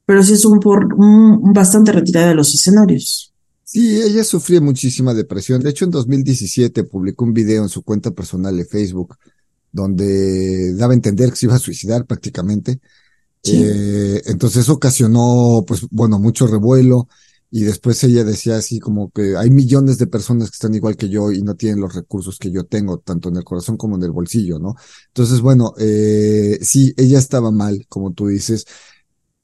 pero 0.07 0.23
sí 0.23 0.35
es 0.35 0.45
un 0.45 0.61
por 0.61 0.95
un, 0.95 1.53
bastante 1.53 1.93
retirada 1.93 2.29
de 2.29 2.35
los 2.35 2.55
escenarios. 2.55 3.33
Sí, 3.65 4.01
ella 4.03 4.23
sufría 4.23 4.61
muchísima 4.61 5.15
depresión. 5.15 5.63
De 5.63 5.71
hecho, 5.71 5.85
en 5.87 5.91
2017 5.91 6.85
publicó 6.85 7.25
un 7.25 7.33
video 7.33 7.63
en 7.63 7.69
su 7.69 7.83
cuenta 7.83 8.11
personal 8.11 8.57
de 8.57 8.65
Facebook 8.67 9.17
donde 9.73 10.75
daba 10.75 10.93
a 10.93 10.97
entender 10.97 11.31
que 11.31 11.37
se 11.37 11.47
iba 11.47 11.57
a 11.57 11.59
suicidar 11.59 12.07
prácticamente. 12.07 12.81
Sí. 13.43 13.63
Eh, 13.65 14.23
entonces 14.27 14.63
eso 14.63 14.75
ocasionó, 14.75 15.65
pues, 15.67 15.83
bueno, 15.91 16.19
mucho 16.19 16.47
revuelo. 16.47 17.09
Y 17.55 17.65
después 17.65 18.03
ella 18.05 18.25
decía 18.25 18.57
así 18.57 18.81
como 18.81 19.11
que 19.11 19.37
hay 19.37 19.51
millones 19.51 19.99
de 19.99 20.07
personas 20.07 20.49
que 20.51 20.55
están 20.55 20.75
igual 20.75 20.97
que 20.97 21.11
yo 21.11 21.31
y 21.33 21.43
no 21.43 21.55
tienen 21.55 21.81
los 21.81 21.95
recursos 21.95 22.39
que 22.39 22.51
yo 22.51 22.65
tengo, 22.65 22.99
tanto 22.99 23.29
en 23.29 23.37
el 23.37 23.45
corazón 23.45 23.77
como 23.77 23.97
en 23.97 24.05
el 24.05 24.11
bolsillo, 24.11 24.59
¿no? 24.59 24.75
Entonces, 25.09 25.41
bueno, 25.43 25.75
eh, 25.79 26.59
sí, 26.63 26.95
ella 26.97 27.19
estaba 27.19 27.51
mal, 27.51 27.85
como 27.91 28.13
tú 28.15 28.29
dices. 28.29 28.65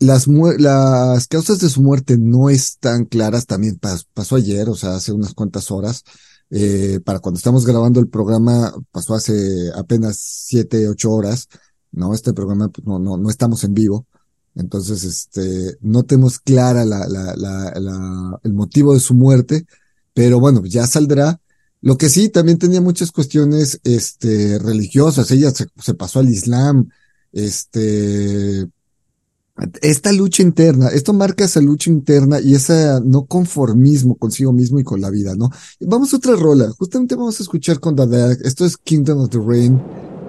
Las, 0.00 0.28
mu- 0.28 0.52
las 0.58 1.26
causas 1.26 1.58
de 1.58 1.68
su 1.68 1.82
muerte 1.82 2.16
no 2.18 2.50
están 2.50 3.04
claras, 3.04 3.46
también 3.46 3.80
pas- 3.80 4.06
pasó 4.14 4.36
ayer, 4.36 4.68
o 4.68 4.76
sea, 4.76 4.94
hace 4.94 5.12
unas 5.12 5.34
cuantas 5.34 5.70
horas. 5.72 6.04
Eh, 6.50 7.00
para 7.04 7.20
cuando 7.20 7.38
estamos 7.38 7.66
grabando 7.66 8.00
el 8.00 8.08
programa, 8.08 8.72
pasó 8.90 9.14
hace 9.14 9.70
apenas 9.74 10.16
siete, 10.18 10.88
ocho 10.88 11.12
horas, 11.12 11.48
¿no? 11.92 12.14
Este 12.14 12.32
programa, 12.32 12.68
pues, 12.68 12.86
no, 12.86 12.98
no, 12.98 13.16
no 13.18 13.30
estamos 13.30 13.64
en 13.64 13.74
vivo. 13.74 14.06
Entonces, 14.54 15.04
este, 15.04 15.76
no 15.80 16.02
tenemos 16.04 16.38
clara 16.40 16.84
la, 16.84 17.06
la, 17.06 17.36
la, 17.36 17.72
la- 17.78 18.40
el 18.42 18.52
motivo 18.54 18.94
de 18.94 19.00
su 19.00 19.14
muerte, 19.14 19.66
pero 20.14 20.40
bueno, 20.40 20.64
ya 20.66 20.86
saldrá. 20.86 21.40
Lo 21.80 21.96
que 21.96 22.08
sí, 22.08 22.28
también 22.28 22.58
tenía 22.58 22.80
muchas 22.80 23.12
cuestiones, 23.12 23.80
este, 23.84 24.58
religiosas. 24.58 25.30
Ella 25.30 25.50
se, 25.52 25.66
se 25.80 25.94
pasó 25.94 26.18
al 26.20 26.28
Islam, 26.28 26.88
este, 27.32 28.68
esta 29.82 30.12
lucha 30.12 30.42
interna, 30.42 30.88
esto 30.88 31.12
marca 31.12 31.44
esa 31.44 31.60
lucha 31.60 31.90
interna 31.90 32.40
y 32.40 32.54
ese 32.54 33.00
no 33.04 33.24
conformismo 33.26 34.16
consigo 34.16 34.52
mismo 34.52 34.78
y 34.78 34.84
con 34.84 35.00
la 35.00 35.10
vida, 35.10 35.34
¿no? 35.34 35.50
Vamos 35.80 36.12
a 36.12 36.18
otra 36.18 36.36
rola, 36.36 36.70
justamente 36.78 37.16
vamos 37.16 37.40
a 37.40 37.42
escuchar 37.42 37.80
con 37.80 37.96
Dada, 37.96 38.32
esto 38.44 38.64
es 38.64 38.76
Kingdom 38.76 39.18
of 39.20 39.30
the 39.30 39.38
Rain, 39.44 39.80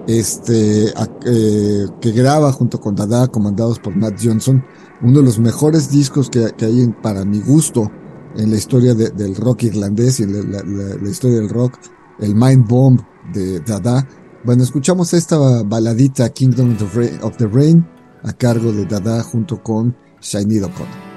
este, 0.08 0.92
a- 0.96 1.08
eh, 1.26 1.86
que 2.00 2.12
graba 2.12 2.50
junto 2.52 2.80
con 2.80 2.94
Dada, 2.96 3.28
comandados 3.28 3.78
por 3.78 3.94
Matt 3.94 4.18
Johnson, 4.22 4.64
uno 5.02 5.18
de 5.20 5.24
los 5.24 5.38
mejores 5.38 5.90
discos 5.90 6.28
que, 6.28 6.50
que 6.56 6.64
hay 6.66 6.86
para 7.02 7.24
mi 7.24 7.40
gusto 7.40 7.90
en 8.36 8.50
la 8.50 8.56
historia 8.56 8.94
de- 8.94 9.10
del 9.10 9.36
rock 9.36 9.64
irlandés 9.64 10.20
y 10.20 10.24
en 10.24 10.50
la, 10.52 10.62
la- 10.62 11.08
historia 11.08 11.36
del 11.38 11.48
rock, 11.48 11.78
el 12.18 12.34
Mind 12.34 12.66
Bomb 12.66 13.00
de 13.32 13.60
Dada. 13.60 14.06
Bueno, 14.44 14.62
escuchamos 14.62 15.12
esta 15.14 15.38
baladita 15.62 16.28
Kingdom 16.30 16.76
of 17.22 17.36
the 17.36 17.46
Rain 17.46 17.86
a 18.22 18.32
cargo 18.32 18.72
de 18.72 18.86
Dada 18.86 19.22
junto 19.22 19.62
con 19.62 19.96
Shiny 20.20 20.58
O'Connor. 20.60 21.09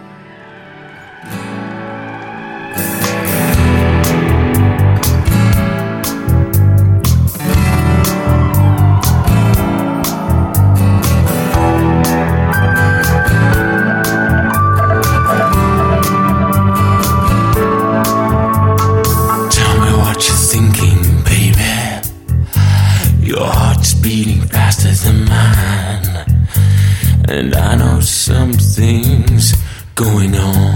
going 29.95 30.35
on. 30.35 30.72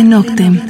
Carpe 0.00 0.08
Noctem. 0.08 0.60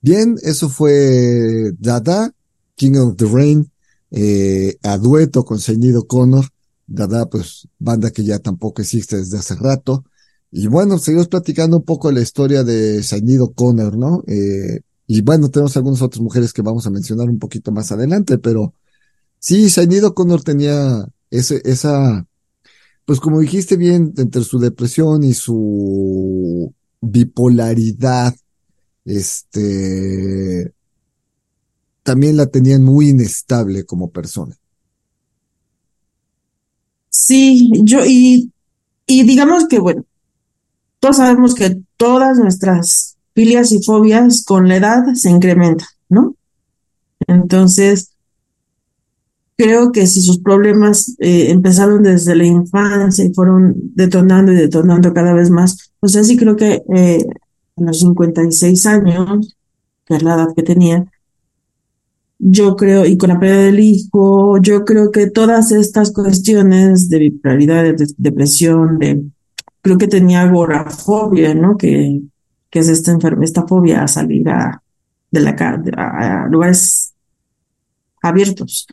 Bien, 0.00 0.36
eso 0.42 0.68
fue 0.68 1.72
Dada, 1.78 2.32
King 2.74 2.96
of 2.96 3.16
the 3.16 3.24
Rain, 3.24 3.70
eh, 4.10 4.76
a 4.82 4.98
dueto 4.98 5.44
con 5.44 5.58
Señido 5.58 6.06
Connor. 6.06 6.46
Dada, 6.86 7.28
pues, 7.28 7.68
banda 7.78 8.10
que 8.10 8.24
ya 8.24 8.38
tampoco 8.38 8.82
existe 8.82 9.16
desde 9.16 9.38
hace 9.38 9.54
rato. 9.54 10.04
Y 10.50 10.66
bueno, 10.66 10.98
seguimos 10.98 11.28
platicando 11.28 11.78
un 11.78 11.84
poco 11.84 12.10
la 12.10 12.20
historia 12.20 12.64
de 12.64 13.02
Señido 13.02 13.52
Connor, 13.52 13.96
¿no? 13.96 14.22
Eh, 14.26 14.80
y 15.06 15.22
bueno, 15.22 15.50
tenemos 15.50 15.76
algunas 15.76 16.02
otras 16.02 16.20
mujeres 16.22 16.52
que 16.52 16.62
vamos 16.62 16.86
a 16.86 16.90
mencionar 16.90 17.28
un 17.28 17.38
poquito 17.38 17.72
más 17.72 17.90
adelante, 17.92 18.38
pero 18.38 18.74
sí, 19.38 19.70
Señido 19.70 20.14
Connor 20.14 20.42
tenía 20.42 21.06
ese, 21.30 21.60
esa, 21.64 22.26
pues 23.04 23.20
como 23.20 23.40
dijiste 23.40 23.76
bien, 23.76 24.12
entre 24.16 24.44
su 24.44 24.58
depresión 24.58 25.24
y 25.24 25.34
su 25.34 26.74
bipolaridad, 27.00 28.34
este, 29.04 30.72
también 32.02 32.36
la 32.36 32.46
tenían 32.46 32.82
muy 32.82 33.10
inestable 33.10 33.84
como 33.84 34.10
persona. 34.10 34.56
Sí, 37.10 37.70
yo, 37.82 38.04
y, 38.06 38.52
y 39.06 39.24
digamos 39.24 39.66
que, 39.66 39.78
bueno, 39.78 40.04
todos 41.00 41.16
sabemos 41.16 41.54
que 41.54 41.80
todas 41.96 42.38
nuestras 42.38 43.16
filias 43.34 43.72
y 43.72 43.82
fobias 43.82 44.44
con 44.44 44.68
la 44.68 44.76
edad 44.76 45.14
se 45.14 45.30
incrementan, 45.30 45.88
¿no? 46.08 46.34
Entonces, 47.26 48.10
creo 49.58 49.92
que 49.92 50.06
si 50.08 50.22
sus 50.22 50.40
problemas 50.40 51.16
eh, 51.20 51.50
empezaron 51.50 52.04
desde 52.04 52.36
la 52.36 52.46
infancia 52.46 53.24
y 53.26 53.34
fueron 53.34 53.74
detonando 53.96 54.52
y 54.52 54.56
detonando 54.56 55.14
cada 55.14 55.34
vez 55.34 55.50
más, 55.50 55.92
o 56.00 56.08
sea, 56.08 56.24
sí 56.24 56.36
creo 56.38 56.56
que 56.56 56.82
eh, 56.96 57.26
a 57.78 57.82
los 57.82 58.00
56 58.00 58.86
años, 58.86 59.56
que 60.06 60.16
es 60.16 60.24
la 60.24 60.36
edad 60.36 60.48
que 60.56 60.64
tenía, 60.64 61.06
yo 62.38 62.76
creo, 62.76 63.04
y 63.04 63.16
con 63.18 63.30
la 63.30 63.40
pérdida 63.40 63.62
del 63.64 63.80
hijo, 63.80 64.58
yo 64.60 64.84
creo 64.84 65.10
que 65.10 65.28
todas 65.30 65.72
estas 65.72 66.12
cuestiones 66.12 67.08
de 67.08 67.18
bipolaridad, 67.18 67.82
de 67.82 67.92
de- 67.94 68.14
depresión, 68.16 68.98
de, 68.98 69.24
creo 69.82 69.98
que 69.98 70.06
tenía 70.08 70.42
agorafobia, 70.42 71.54
¿no? 71.54 71.76
Que, 71.76 72.20
que 72.70 72.78
es 72.80 72.88
esta 72.88 73.10
enfermedad, 73.12 73.44
esta 73.44 73.66
fobia 73.66 74.02
a 74.04 74.08
salir 74.08 74.48
a, 74.50 74.82
de 75.30 75.40
la 75.40 75.50
a, 75.96 76.44
a 76.44 76.48
lugares 76.48 77.14
abiertos. 78.22 78.86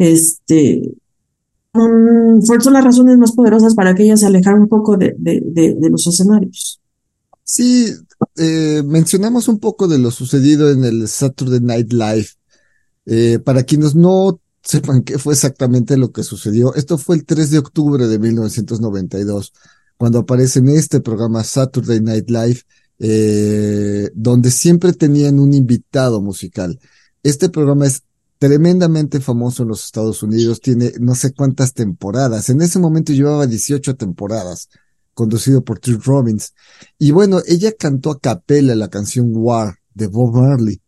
Este, 0.00 0.82
un- 1.74 2.42
fueron 2.46 2.72
las 2.72 2.84
razones 2.84 3.18
más 3.18 3.32
poderosas 3.32 3.74
para 3.74 3.94
que 3.94 4.04
ella 4.04 4.16
se 4.16 4.26
alejara 4.26 4.56
un 4.58 4.68
poco 4.68 4.96
de, 4.96 5.14
de, 5.18 5.42
de, 5.44 5.74
de 5.78 5.90
los 5.90 6.06
escenarios. 6.06 6.80
Sí, 7.44 7.92
eh, 8.36 8.82
mencionamos 8.84 9.48
un 9.48 9.58
poco 9.58 9.88
de 9.88 9.98
lo 9.98 10.10
sucedido 10.10 10.70
en 10.70 10.84
el 10.84 11.06
Saturday 11.08 11.60
Night 11.60 11.92
Live. 11.92 12.28
Eh, 13.06 13.38
para 13.44 13.64
quienes 13.64 13.94
no 13.94 14.40
sepan 14.62 15.02
qué 15.02 15.18
fue 15.18 15.34
exactamente 15.34 15.96
lo 15.96 16.12
que 16.12 16.22
sucedió, 16.22 16.74
esto 16.74 16.98
fue 16.98 17.16
el 17.16 17.24
3 17.24 17.50
de 17.50 17.58
octubre 17.58 18.06
de 18.06 18.18
1992, 18.18 19.52
cuando 19.96 20.20
aparece 20.20 20.60
en 20.60 20.68
este 20.70 21.00
programa 21.00 21.44
Saturday 21.44 22.00
Night 22.00 22.30
Live, 22.30 22.60
eh, 23.00 24.10
donde 24.14 24.50
siempre 24.50 24.92
tenían 24.92 25.40
un 25.40 25.54
invitado 25.54 26.20
musical. 26.20 26.78
Este 27.22 27.48
programa 27.48 27.86
es 27.86 28.02
tremendamente 28.40 29.20
famoso 29.20 29.62
en 29.62 29.68
los 29.68 29.84
Estados 29.84 30.22
Unidos, 30.22 30.62
tiene 30.62 30.94
no 30.98 31.14
sé 31.14 31.34
cuántas 31.34 31.74
temporadas. 31.74 32.48
En 32.48 32.62
ese 32.62 32.78
momento 32.78 33.12
llevaba 33.12 33.46
18 33.46 33.96
temporadas, 33.96 34.70
conducido 35.12 35.62
por 35.62 35.78
Trick 35.78 36.02
Robbins. 36.06 36.54
Y 36.98 37.10
bueno, 37.10 37.42
ella 37.46 37.72
cantó 37.78 38.10
a 38.10 38.18
capela 38.18 38.74
la 38.74 38.88
canción 38.88 39.30
War 39.34 39.76
de 39.92 40.06
Bob 40.06 40.34
Marley 40.34 40.80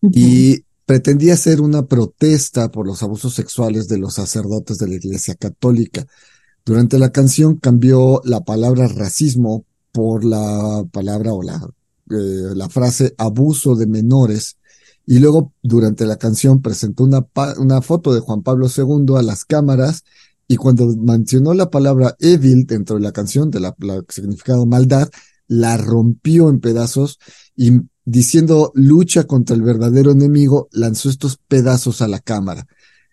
y 0.00 0.64
pretendía 0.86 1.34
hacer 1.34 1.60
una 1.60 1.84
protesta 1.84 2.70
por 2.70 2.86
los 2.86 3.02
abusos 3.02 3.34
sexuales 3.34 3.86
de 3.86 3.98
los 3.98 4.14
sacerdotes 4.14 4.78
de 4.78 4.88
la 4.88 4.94
Iglesia 4.94 5.34
Católica. 5.34 6.06
Durante 6.64 6.98
la 6.98 7.12
canción 7.12 7.56
cambió 7.56 8.22
la 8.24 8.40
palabra 8.40 8.88
racismo 8.88 9.66
por 9.92 10.24
la 10.24 10.82
palabra 10.90 11.34
o 11.34 11.42
la, 11.42 11.56
eh, 12.10 12.54
la 12.54 12.70
frase 12.70 13.14
abuso 13.18 13.76
de 13.76 13.86
menores 13.86 14.56
y 15.06 15.18
luego 15.18 15.52
durante 15.62 16.06
la 16.06 16.16
canción 16.16 16.62
presentó 16.62 17.04
una, 17.04 17.26
una 17.58 17.82
foto 17.82 18.14
de 18.14 18.20
Juan 18.20 18.42
Pablo 18.42 18.68
II 18.74 19.16
a 19.16 19.22
las 19.22 19.44
cámaras 19.44 20.04
y 20.48 20.56
cuando 20.56 20.86
mencionó 20.96 21.54
la 21.54 21.70
palabra 21.70 22.16
evil 22.20 22.66
dentro 22.66 22.96
de 22.96 23.02
la 23.02 23.12
canción, 23.12 23.50
de 23.50 23.60
la, 23.60 23.74
la 23.78 24.02
significado 24.08 24.66
maldad, 24.66 25.08
la 25.46 25.76
rompió 25.76 26.48
en 26.48 26.60
pedazos 26.60 27.18
y 27.56 27.72
diciendo 28.04 28.72
lucha 28.74 29.24
contra 29.24 29.56
el 29.56 29.62
verdadero 29.62 30.12
enemigo, 30.12 30.68
lanzó 30.72 31.08
estos 31.08 31.38
pedazos 31.48 32.02
a 32.02 32.08
la 32.08 32.20
cámara. 32.20 32.66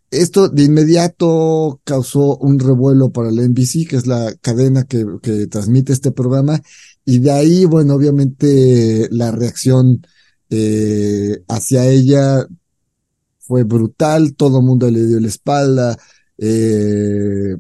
Esto 0.10 0.50
de 0.50 0.64
inmediato 0.64 1.80
causó 1.86 2.36
un 2.38 2.60
revuelo 2.60 3.12
para 3.12 3.32
la 3.32 3.44
NBC, 3.44 3.88
que 3.88 3.96
es 3.96 4.08
la 4.08 4.34
cadena 4.42 4.84
que, 4.84 5.06
que 5.22 5.48
transmite 5.48 5.94
este 5.94 6.12
programa, 6.12 6.62
y 7.06 7.20
de 7.20 7.32
ahí, 7.32 7.64
bueno, 7.64 7.96
obviamente 7.96 9.08
la 9.10 9.32
reacción 9.32 10.06
eh, 10.52 11.44
hacia 11.48 11.86
ella 11.88 12.46
fue 13.40 13.64
brutal, 13.64 14.36
todo 14.36 14.60
el 14.60 14.66
mundo 14.66 14.92
le 14.92 15.06
dio 15.08 15.20
la 15.20 15.30
espalda, 15.30 15.98
eh, 16.38 17.56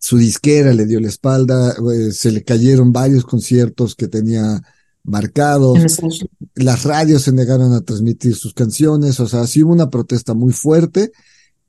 su 0.00 0.16
disquera 0.16 0.72
le 0.72 0.86
dio 0.86 1.00
la 1.00 1.08
espalda, 1.08 1.74
eh, 1.92 2.12
se 2.12 2.30
le 2.30 2.44
cayeron 2.44 2.92
varios 2.92 3.24
conciertos 3.24 3.96
que 3.96 4.08
tenía 4.08 4.62
marcados, 5.02 6.00
las 6.54 6.84
radios 6.84 7.22
se 7.22 7.32
negaron 7.32 7.72
a 7.72 7.80
transmitir 7.80 8.36
sus 8.36 8.54
canciones, 8.54 9.18
o 9.18 9.26
sea, 9.26 9.46
sí 9.46 9.62
hubo 9.62 9.72
una 9.72 9.90
protesta 9.90 10.34
muy 10.34 10.52
fuerte 10.52 11.10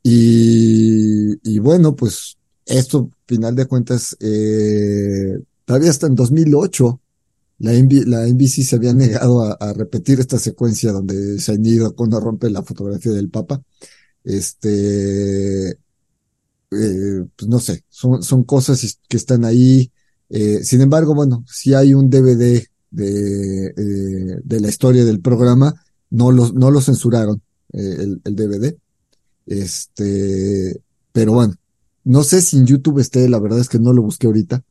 y, 0.03 1.33
y 1.43 1.59
bueno, 1.59 1.95
pues 1.95 2.37
esto, 2.69 3.09
final 3.25 3.55
de 3.55 3.65
cuentas, 3.65 4.15
eh, 4.19 5.39
todavía 5.65 5.89
hasta 5.89 6.05
en 6.05 6.15
2008, 6.15 7.01
la, 7.59 7.73
NB 7.73 8.07
la 8.07 8.27
NBC 8.27 8.63
se 8.63 8.75
había 8.75 8.93
negado 8.93 9.43
a, 9.43 9.53
a 9.53 9.73
repetir 9.73 10.19
esta 10.19 10.39
secuencia 10.39 10.91
donde 10.91 11.39
se 11.39 11.55
ido 11.55 11.95
cuando 11.95 12.19
rompe 12.19 12.49
la 12.49 12.63
fotografía 12.63 13.11
del 13.11 13.29
Papa. 13.29 13.61
Este, 14.23 15.69
eh, 15.71 17.25
pues 17.35 17.49
no 17.49 17.59
sé, 17.59 17.83
son, 17.89 18.23
son 18.23 18.43
cosas 18.43 18.99
que 19.07 19.17
están 19.17 19.45
ahí. 19.45 19.91
Eh, 20.29 20.63
sin 20.63 20.81
embargo, 20.81 21.15
bueno, 21.15 21.43
si 21.47 21.73
hay 21.73 21.93
un 21.93 22.09
DVD 22.09 22.63
de, 22.91 23.65
eh, 23.67 24.39
de 24.43 24.59
la 24.59 24.69
historia 24.69 25.05
del 25.05 25.19
programa, 25.21 25.73
no 26.11 26.31
lo, 26.31 26.51
no 26.53 26.71
lo 26.71 26.81
censuraron, 26.81 27.41
eh, 27.73 27.95
el, 27.99 28.21
el 28.23 28.35
DVD. 28.35 28.77
Este, 29.45 30.79
pero 31.11 31.33
bueno, 31.33 31.55
no 32.03 32.23
sé 32.23 32.41
si 32.41 32.57
en 32.57 32.65
YouTube 32.65 32.99
esté, 32.99 33.27
la 33.27 33.39
verdad 33.39 33.59
es 33.59 33.69
que 33.69 33.79
no 33.79 33.93
lo 33.93 34.03
busqué 34.03 34.27
ahorita. 34.27 34.63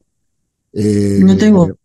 Eh, 0.72 1.20
No 1.22 1.36
tengo. 1.36 1.76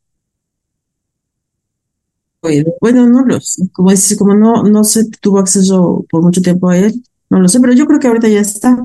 Bueno, 2.81 3.07
no 3.07 3.23
lo 3.25 3.39
sé. 3.39 3.69
Como 3.71 3.91
dices, 3.91 4.17
como 4.17 4.35
no, 4.35 4.63
no 4.63 4.83
se 4.83 5.09
tuvo 5.21 5.39
acceso 5.39 6.05
por 6.09 6.21
mucho 6.21 6.41
tiempo 6.41 6.69
a 6.69 6.77
él, 6.77 7.01
no 7.29 7.39
lo 7.39 7.47
sé, 7.47 7.59
pero 7.59 7.73
yo 7.73 7.85
creo 7.85 7.99
que 7.99 8.07
ahorita 8.07 8.27
ya 8.27 8.41
está. 8.41 8.77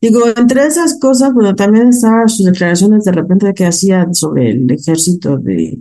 Digo, 0.00 0.20
entre 0.36 0.66
esas 0.66 0.98
cosas, 0.98 1.32
bueno, 1.32 1.54
también 1.54 1.88
estaban 1.88 2.28
sus 2.28 2.46
declaraciones 2.46 3.04
de 3.04 3.12
repente 3.12 3.54
que 3.54 3.66
hacían 3.66 4.14
sobre 4.14 4.50
el 4.50 4.70
ejército 4.70 5.36
de, 5.38 5.78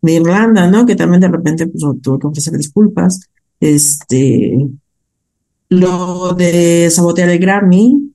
de 0.00 0.12
Irlanda, 0.12 0.70
¿no? 0.70 0.86
Que 0.86 0.96
también 0.96 1.20
de 1.20 1.28
repente 1.28 1.66
pues, 1.66 1.82
tuvo 2.00 2.18
que 2.18 2.26
ofrecer 2.28 2.56
disculpas. 2.56 3.20
Este, 3.60 4.56
lo 5.68 6.34
de 6.34 6.88
sabotear 6.90 7.28
el 7.30 7.38
Grammy, 7.38 8.12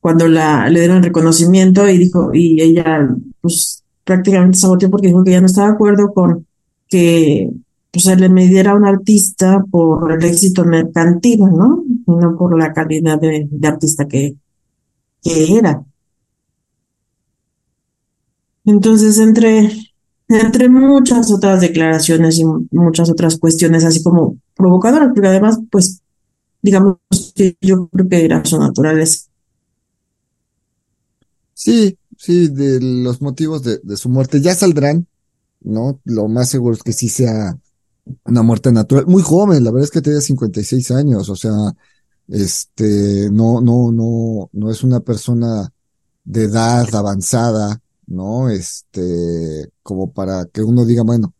cuando 0.00 0.28
la, 0.28 0.68
le 0.68 0.80
dieron 0.80 1.02
reconocimiento 1.02 1.88
y 1.88 1.98
dijo, 1.98 2.30
y 2.32 2.60
ella 2.60 3.08
pues 3.40 3.82
prácticamente 4.04 4.58
saboteó 4.58 4.90
porque 4.90 5.08
dijo 5.08 5.24
que 5.24 5.32
ya 5.32 5.40
no 5.40 5.46
estaba 5.46 5.68
de 5.68 5.74
acuerdo 5.74 6.12
con 6.14 6.46
que 6.88 7.50
pues, 7.90 8.04
se 8.04 8.16
le 8.16 8.28
midiera 8.28 8.72
a 8.72 8.74
un 8.74 8.86
artista 8.86 9.64
por 9.70 10.12
el 10.12 10.24
éxito 10.24 10.64
mercantil, 10.64 11.40
¿no? 11.40 11.82
Y 12.06 12.12
no 12.12 12.36
por 12.36 12.58
la 12.58 12.72
calidad 12.72 13.18
de, 13.18 13.48
artista 13.62 14.06
que, 14.06 14.36
que 15.22 15.56
era. 15.56 15.82
Entonces, 18.64 19.18
entre, 19.18 19.70
entre 20.28 20.68
muchas 20.68 21.30
otras 21.30 21.60
declaraciones 21.60 22.38
y 22.38 22.44
muchas 22.72 23.08
otras 23.10 23.38
cuestiones 23.38 23.84
así 23.84 24.02
como 24.02 24.36
provocadoras, 24.54 25.10
porque 25.14 25.28
además, 25.28 25.58
pues, 25.70 26.02
digamos 26.62 26.98
que 27.34 27.56
yo 27.60 27.88
creo 27.88 28.08
que 28.08 28.24
era 28.24 28.44
su 28.44 28.58
naturaleza. 28.58 29.28
Sí, 31.54 31.96
sí, 32.18 32.48
de 32.48 32.80
los 32.80 33.22
motivos 33.22 33.62
de, 33.62 33.78
de 33.82 33.96
su 33.96 34.08
muerte 34.08 34.40
ya 34.40 34.54
saldrán, 34.54 35.06
¿no? 35.60 36.00
Lo 36.04 36.28
más 36.28 36.50
seguro 36.50 36.74
es 36.74 36.82
que 36.82 36.92
sí 36.92 37.08
sea 37.08 37.56
una 38.24 38.42
muerte 38.42 38.72
natural. 38.72 39.06
Muy 39.06 39.22
joven, 39.22 39.64
la 39.64 39.70
verdad 39.70 39.84
es 39.84 39.90
que 39.90 40.02
tenía 40.02 40.20
56 40.20 40.90
años, 40.92 41.28
o 41.28 41.36
sea, 41.36 41.52
este, 42.28 43.28
no, 43.30 43.60
no, 43.60 43.92
no, 43.92 44.50
no 44.52 44.70
es 44.70 44.82
una 44.82 45.00
persona 45.00 45.72
de 46.24 46.44
edad 46.44 46.92
avanzada, 46.94 47.80
¿no? 48.06 48.50
Este, 48.50 49.70
como 49.82 50.12
para 50.12 50.46
que 50.46 50.62
uno 50.62 50.84
diga, 50.84 51.02
bueno, 51.02 51.34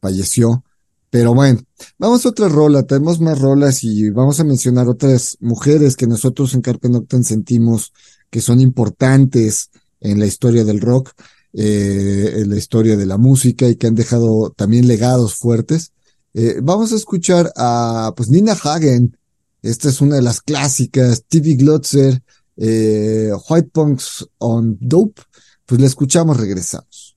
falleció. 0.00 0.64
Pero 1.10 1.34
bueno, 1.34 1.60
vamos 1.98 2.24
a 2.24 2.30
otra 2.30 2.48
rola, 2.48 2.84
tenemos 2.84 3.20
más 3.20 3.38
rolas 3.38 3.84
y 3.84 4.08
vamos 4.08 4.40
a 4.40 4.44
mencionar 4.44 4.88
otras 4.88 5.36
mujeres 5.40 5.94
que 5.94 6.06
nosotros 6.06 6.54
en 6.54 6.62
Carpe 6.62 6.88
Noctem 6.88 7.22
sentimos 7.22 7.92
que 8.30 8.40
son 8.40 8.60
importantes 8.62 9.70
en 10.00 10.18
la 10.18 10.24
historia 10.24 10.64
del 10.64 10.80
rock, 10.80 11.12
eh, 11.54 12.32
en 12.36 12.50
la 12.50 12.56
historia 12.56 12.96
de 12.96 13.06
la 13.06 13.18
música 13.18 13.68
y 13.68 13.76
que 13.76 13.86
han 13.86 13.94
dejado 13.94 14.50
también 14.50 14.86
legados 14.86 15.34
fuertes. 15.34 15.92
Eh, 16.34 16.60
vamos 16.62 16.92
a 16.92 16.96
escuchar 16.96 17.52
a 17.56 18.12
pues 18.16 18.30
Nina 18.30 18.52
Hagen, 18.52 19.16
esta 19.60 19.88
es 19.88 20.00
una 20.00 20.16
de 20.16 20.22
las 20.22 20.40
clásicas, 20.40 21.24
TV 21.28 21.54
Glotzer, 21.54 22.22
eh, 22.56 23.32
White 23.48 23.70
Punks 23.72 24.26
on 24.38 24.78
Dope, 24.80 25.22
pues 25.66 25.80
la 25.80 25.86
escuchamos, 25.86 26.36
regresamos. 26.38 27.16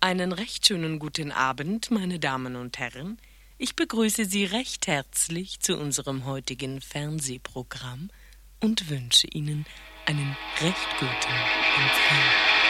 Einen 0.00 0.32
recht 0.32 0.66
schönen 0.66 0.98
guten 0.98 1.32
Abend, 1.32 1.90
meine 1.90 2.18
Damen 2.18 2.56
und 2.56 2.78
Herren. 2.78 3.16
Ich 3.56 3.74
begrüße 3.74 4.26
Sie 4.26 4.44
recht 4.44 4.86
herzlich 4.86 5.60
zu 5.60 5.78
unserem 5.78 6.26
heutigen 6.26 6.82
Fernsehprogramm 6.82 8.10
und 8.60 8.90
wünsche 8.90 9.26
Ihnen 9.28 9.64
einen 10.04 10.36
recht 10.60 10.88
guten 10.98 11.34
Empfang. 11.80 12.63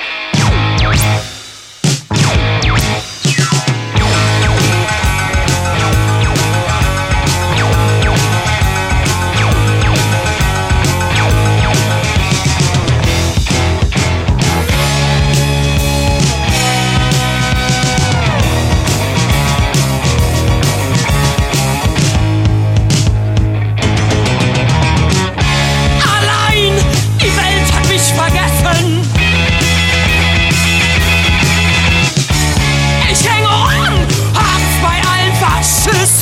Bye. 0.84 1.43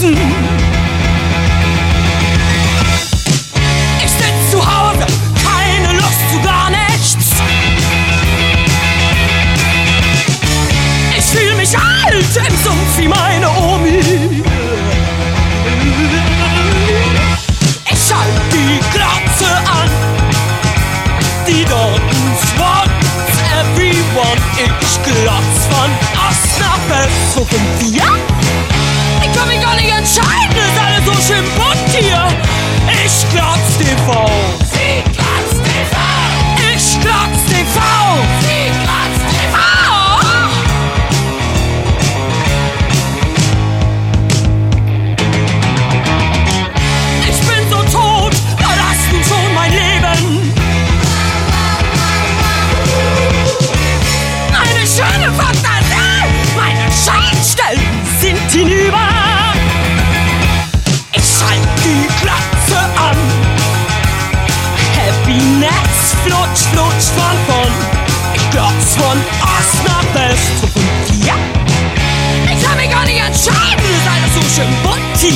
Faschisten. 0.02 0.16
Ich 4.04 4.10
sitz 4.10 4.50
zu 4.50 4.58
Hause, 4.58 5.06
keine 5.44 5.94
Lust 5.94 6.30
zu 6.32 6.40
gar 6.40 6.70
nichts. 6.70 7.16
Ich 11.16 11.24
fühl 11.24 11.54
mich 11.54 11.76
alt 11.76 12.36
im 12.36 12.56
Sumpf 12.64 12.98
wie 12.98 13.08
meine 13.08 13.48
Omi. 13.50 13.61
Arsch 31.22 31.30
im 31.30 31.44
Bund 31.54 31.88
hier. 31.90 32.26
Ich 33.04 33.28
Glatz 33.30 33.78
TV. 33.78 34.61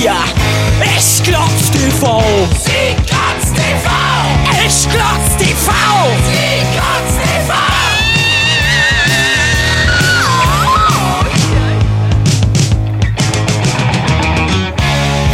hier. 0.06 0.96
Ich 0.96 1.22
glotz 1.22 1.70
TV. 1.72 2.22
Sie 2.62 2.94
TV. 3.04 3.90
Ich 4.66 4.88
glotz 4.88 5.36
TV. 5.38 5.72
Sie 6.26 6.62
glotz 6.72 7.12
TV. 7.22 7.52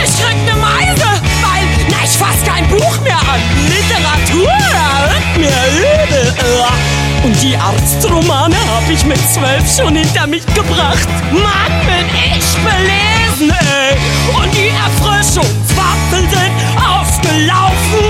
Ich 0.04 0.24
krieg 0.24 0.36
ne 0.46 0.56
Meise, 0.60 1.10
weil, 1.42 1.64
na, 1.88 1.96
ich 2.04 2.10
fass 2.10 2.36
kein 2.44 2.66
Buch 2.68 3.00
mehr 3.02 3.16
an. 3.16 3.40
Literatur, 3.68 4.48
da 4.72 5.10
wird 5.10 5.38
mir 5.38 5.48
übel. 5.48 6.34
Und 7.24 7.40
die 7.40 7.56
Arztromane 7.56 8.56
hab 8.74 8.90
ich 8.90 9.04
mit 9.04 9.18
zwölf 9.32 9.76
schon 9.76 9.94
hinter 9.94 10.26
mich 10.26 10.44
gebracht. 10.46 11.08
Mann, 11.30 11.86
bin 11.86 12.06
ich 12.36 12.54
belebt 12.64 13.21
belesen, 13.42 13.50
ey. 13.50 13.96
Und 14.34 14.54
die 14.54 14.68
Erfrischungswaffeln 14.68 16.28
sind 16.30 16.52
ausgelaufen. 16.76 18.04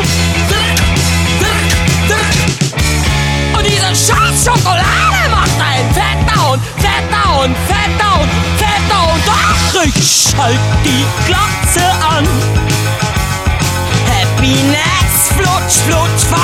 Und 3.54 3.66
diese 3.66 4.12
scheiß 4.12 4.44
Schokolade 4.44 5.30
macht 5.30 5.50
einen 5.60 5.92
fetter 5.94 6.52
und 6.52 6.62
fetter 6.78 7.42
und 7.42 7.56
fetter 7.68 8.20
und 8.20 8.30
fetter 8.58 9.12
und 9.12 9.22
ach, 9.28 9.84
ich 9.84 10.30
schalt 10.30 10.58
die 10.84 11.04
Glotze 11.26 11.84
an. 12.00 12.26
Happiness, 14.08 15.32
flutsch, 15.36 15.82
flutsch, 15.86 16.24
von 16.28 16.42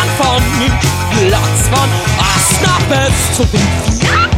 von 1.71 1.89
Ost 2.19 2.63
nach 2.63 2.89
West 2.89 3.35
zu 3.35 3.45
den 3.45 3.61
Vier. 3.61 4.29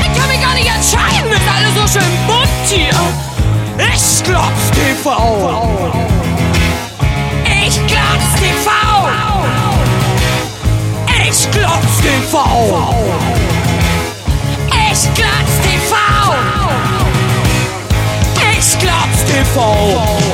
Ich 0.00 0.18
kann 0.18 0.28
mich 0.28 0.40
gar 0.40 0.54
nicht 0.54 0.68
entscheiden, 0.68 1.30
wird 1.30 1.40
alles 1.48 1.92
so 1.92 1.98
schön 1.98 2.10
bunt 2.26 2.48
hier. 2.68 3.33
Es 3.94 4.22
Klopf 4.24 4.70
TV. 4.72 5.08
Ich 7.64 7.76
Klopf 7.86 8.34
TV. 8.40 8.70
Ich 11.30 11.50
Klopf 11.52 12.00
TV. 12.02 12.34
Ich 14.90 15.14
Klopf 15.14 15.60
TV. 15.62 16.34
Ich 18.52 18.78
Klopf 18.80 19.14
TV. 19.28 19.54
Ich 19.70 19.78
Klopf 19.78 20.24
TV. 20.24 20.33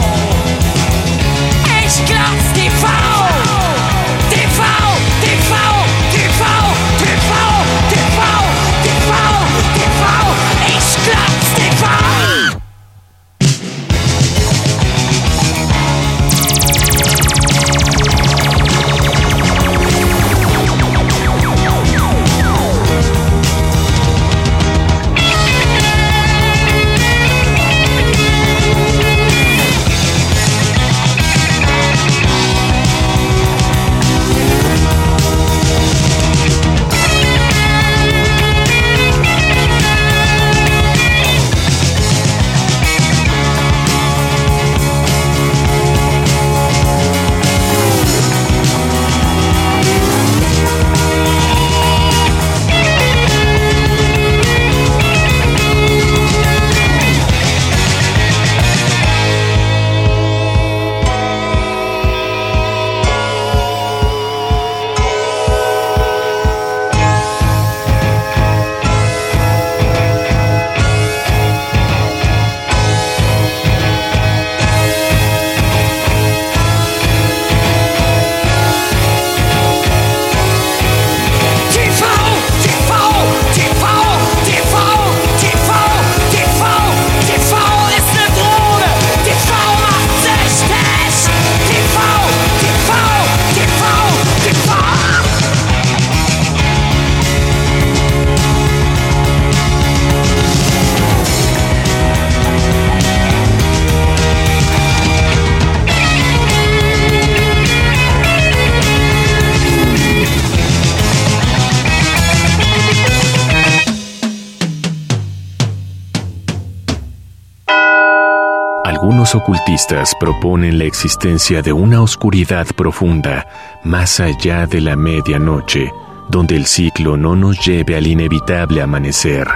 Algunos 119.30 119.48
ocultistas 119.48 120.14
proponen 120.18 120.76
la 120.76 120.86
existencia 120.86 121.62
de 121.62 121.72
una 121.72 122.02
oscuridad 122.02 122.66
profunda 122.74 123.46
más 123.84 124.18
allá 124.18 124.66
de 124.66 124.80
la 124.80 124.96
medianoche, 124.96 125.92
donde 126.28 126.56
el 126.56 126.66
ciclo 126.66 127.16
no 127.16 127.36
nos 127.36 127.64
lleve 127.64 127.94
al 127.94 128.08
inevitable 128.08 128.82
amanecer. 128.82 129.46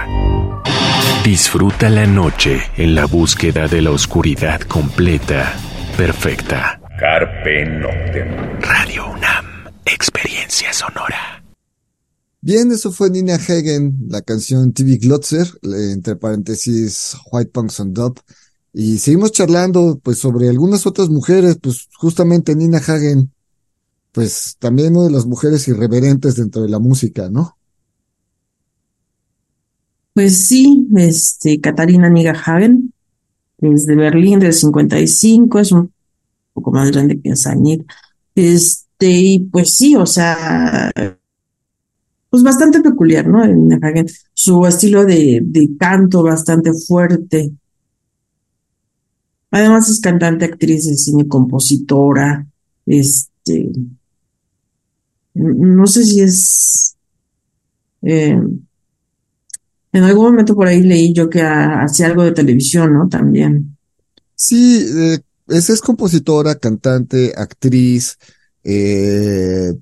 Disfruta 1.25 1.89
la 1.89 2.05
noche 2.05 2.61
en 2.77 2.95
la 2.95 3.05
búsqueda 3.05 3.67
de 3.67 3.81
la 3.81 3.91
oscuridad 3.91 4.61
completa, 4.61 5.53
perfecta. 5.97 6.79
Carpe 6.97 7.65
Noctem. 7.65 8.61
Radio 8.61 9.11
UNAM, 9.11 9.45
experiencia 9.85 10.71
sonora. 10.71 11.43
Bien, 12.39 12.71
eso 12.71 12.93
fue 12.93 13.09
Nina 13.09 13.35
Hagen, 13.35 13.97
la 14.07 14.21
canción 14.21 14.71
TV 14.71 14.97
Glotzer, 14.97 15.47
entre 15.91 16.15
paréntesis 16.15 17.17
White 17.29 17.51
Punks 17.51 17.81
and 17.81 17.93
Dub. 17.93 18.21
Y 18.77 18.97
seguimos 18.97 19.31
charlando, 19.31 20.01
pues, 20.03 20.17
sobre 20.17 20.49
algunas 20.49 20.85
otras 20.85 21.07
mujeres, 21.07 21.57
pues, 21.61 21.87
justamente 21.97 22.53
Nina 22.55 22.79
Hagen, 22.79 23.31
pues, 24.11 24.57
también 24.59 24.97
una 24.97 25.05
de 25.05 25.13
las 25.13 25.25
mujeres 25.25 25.65
irreverentes 25.69 26.35
dentro 26.35 26.61
de 26.61 26.67
la 26.67 26.79
música, 26.79 27.29
¿no? 27.29 27.55
Pues 30.13 30.47
sí, 30.47 30.89
este, 30.97 31.61
Katarina 31.61 32.09
Niederhagen, 32.09 32.91
es 33.59 33.85
de 33.85 33.95
Berlín, 33.95 34.39
del 34.39 34.51
55, 34.51 35.59
es 35.59 35.71
un 35.71 35.93
poco 36.51 36.71
más 36.71 36.91
grande 36.91 37.21
que 37.21 37.33
Sañit. 37.33 37.81
Este, 38.35 39.09
y 39.09 39.39
pues 39.39 39.69
sí, 39.69 39.95
o 39.95 40.05
sea, 40.05 40.91
pues 42.29 42.43
bastante 42.43 42.81
peculiar, 42.81 43.25
¿no? 43.25 43.45
Niederhagen, 43.45 44.07
su 44.33 44.65
estilo 44.65 45.05
de, 45.05 45.39
de 45.41 45.77
canto 45.79 46.23
bastante 46.23 46.73
fuerte. 46.73 47.53
Además 49.55 49.89
es 49.89 50.01
cantante, 50.01 50.43
actriz 50.43 50.85
de 50.85 50.97
cine, 50.97 51.29
compositora, 51.29 52.45
este, 52.85 53.71
no 55.33 55.87
sé 55.87 56.03
si 56.03 56.19
es, 56.19 56.97
eh, 58.01 58.37
en 59.93 60.03
algún 60.03 60.25
momento 60.25 60.55
por 60.55 60.67
ahí 60.67 60.81
leí 60.83 61.13
yo 61.13 61.29
que 61.29 61.41
ha- 61.41 61.83
hacía 61.83 62.07
algo 62.07 62.23
de 62.25 62.33
televisión, 62.33 62.93
¿no? 62.93 63.07
También. 63.07 63.77
Sí, 64.35 64.85
eh, 64.93 65.19
es, 65.47 65.69
es 65.69 65.79
compositora, 65.79 66.55
cantante, 66.55 67.31
actriz, 67.37 68.17
eh, 68.65 69.73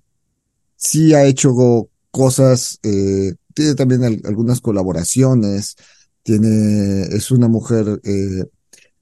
sí 0.75 1.15
ha 1.15 1.25
hecho 1.25 1.89
cosas, 2.11 2.79
tiene 2.83 3.73
también 3.75 4.03
al- 4.03 4.21
algunas 4.25 4.61
colaboraciones, 4.61 5.77
tiene, 6.21 7.05
es 7.05 7.31
una 7.31 7.47
mujer, 7.47 7.99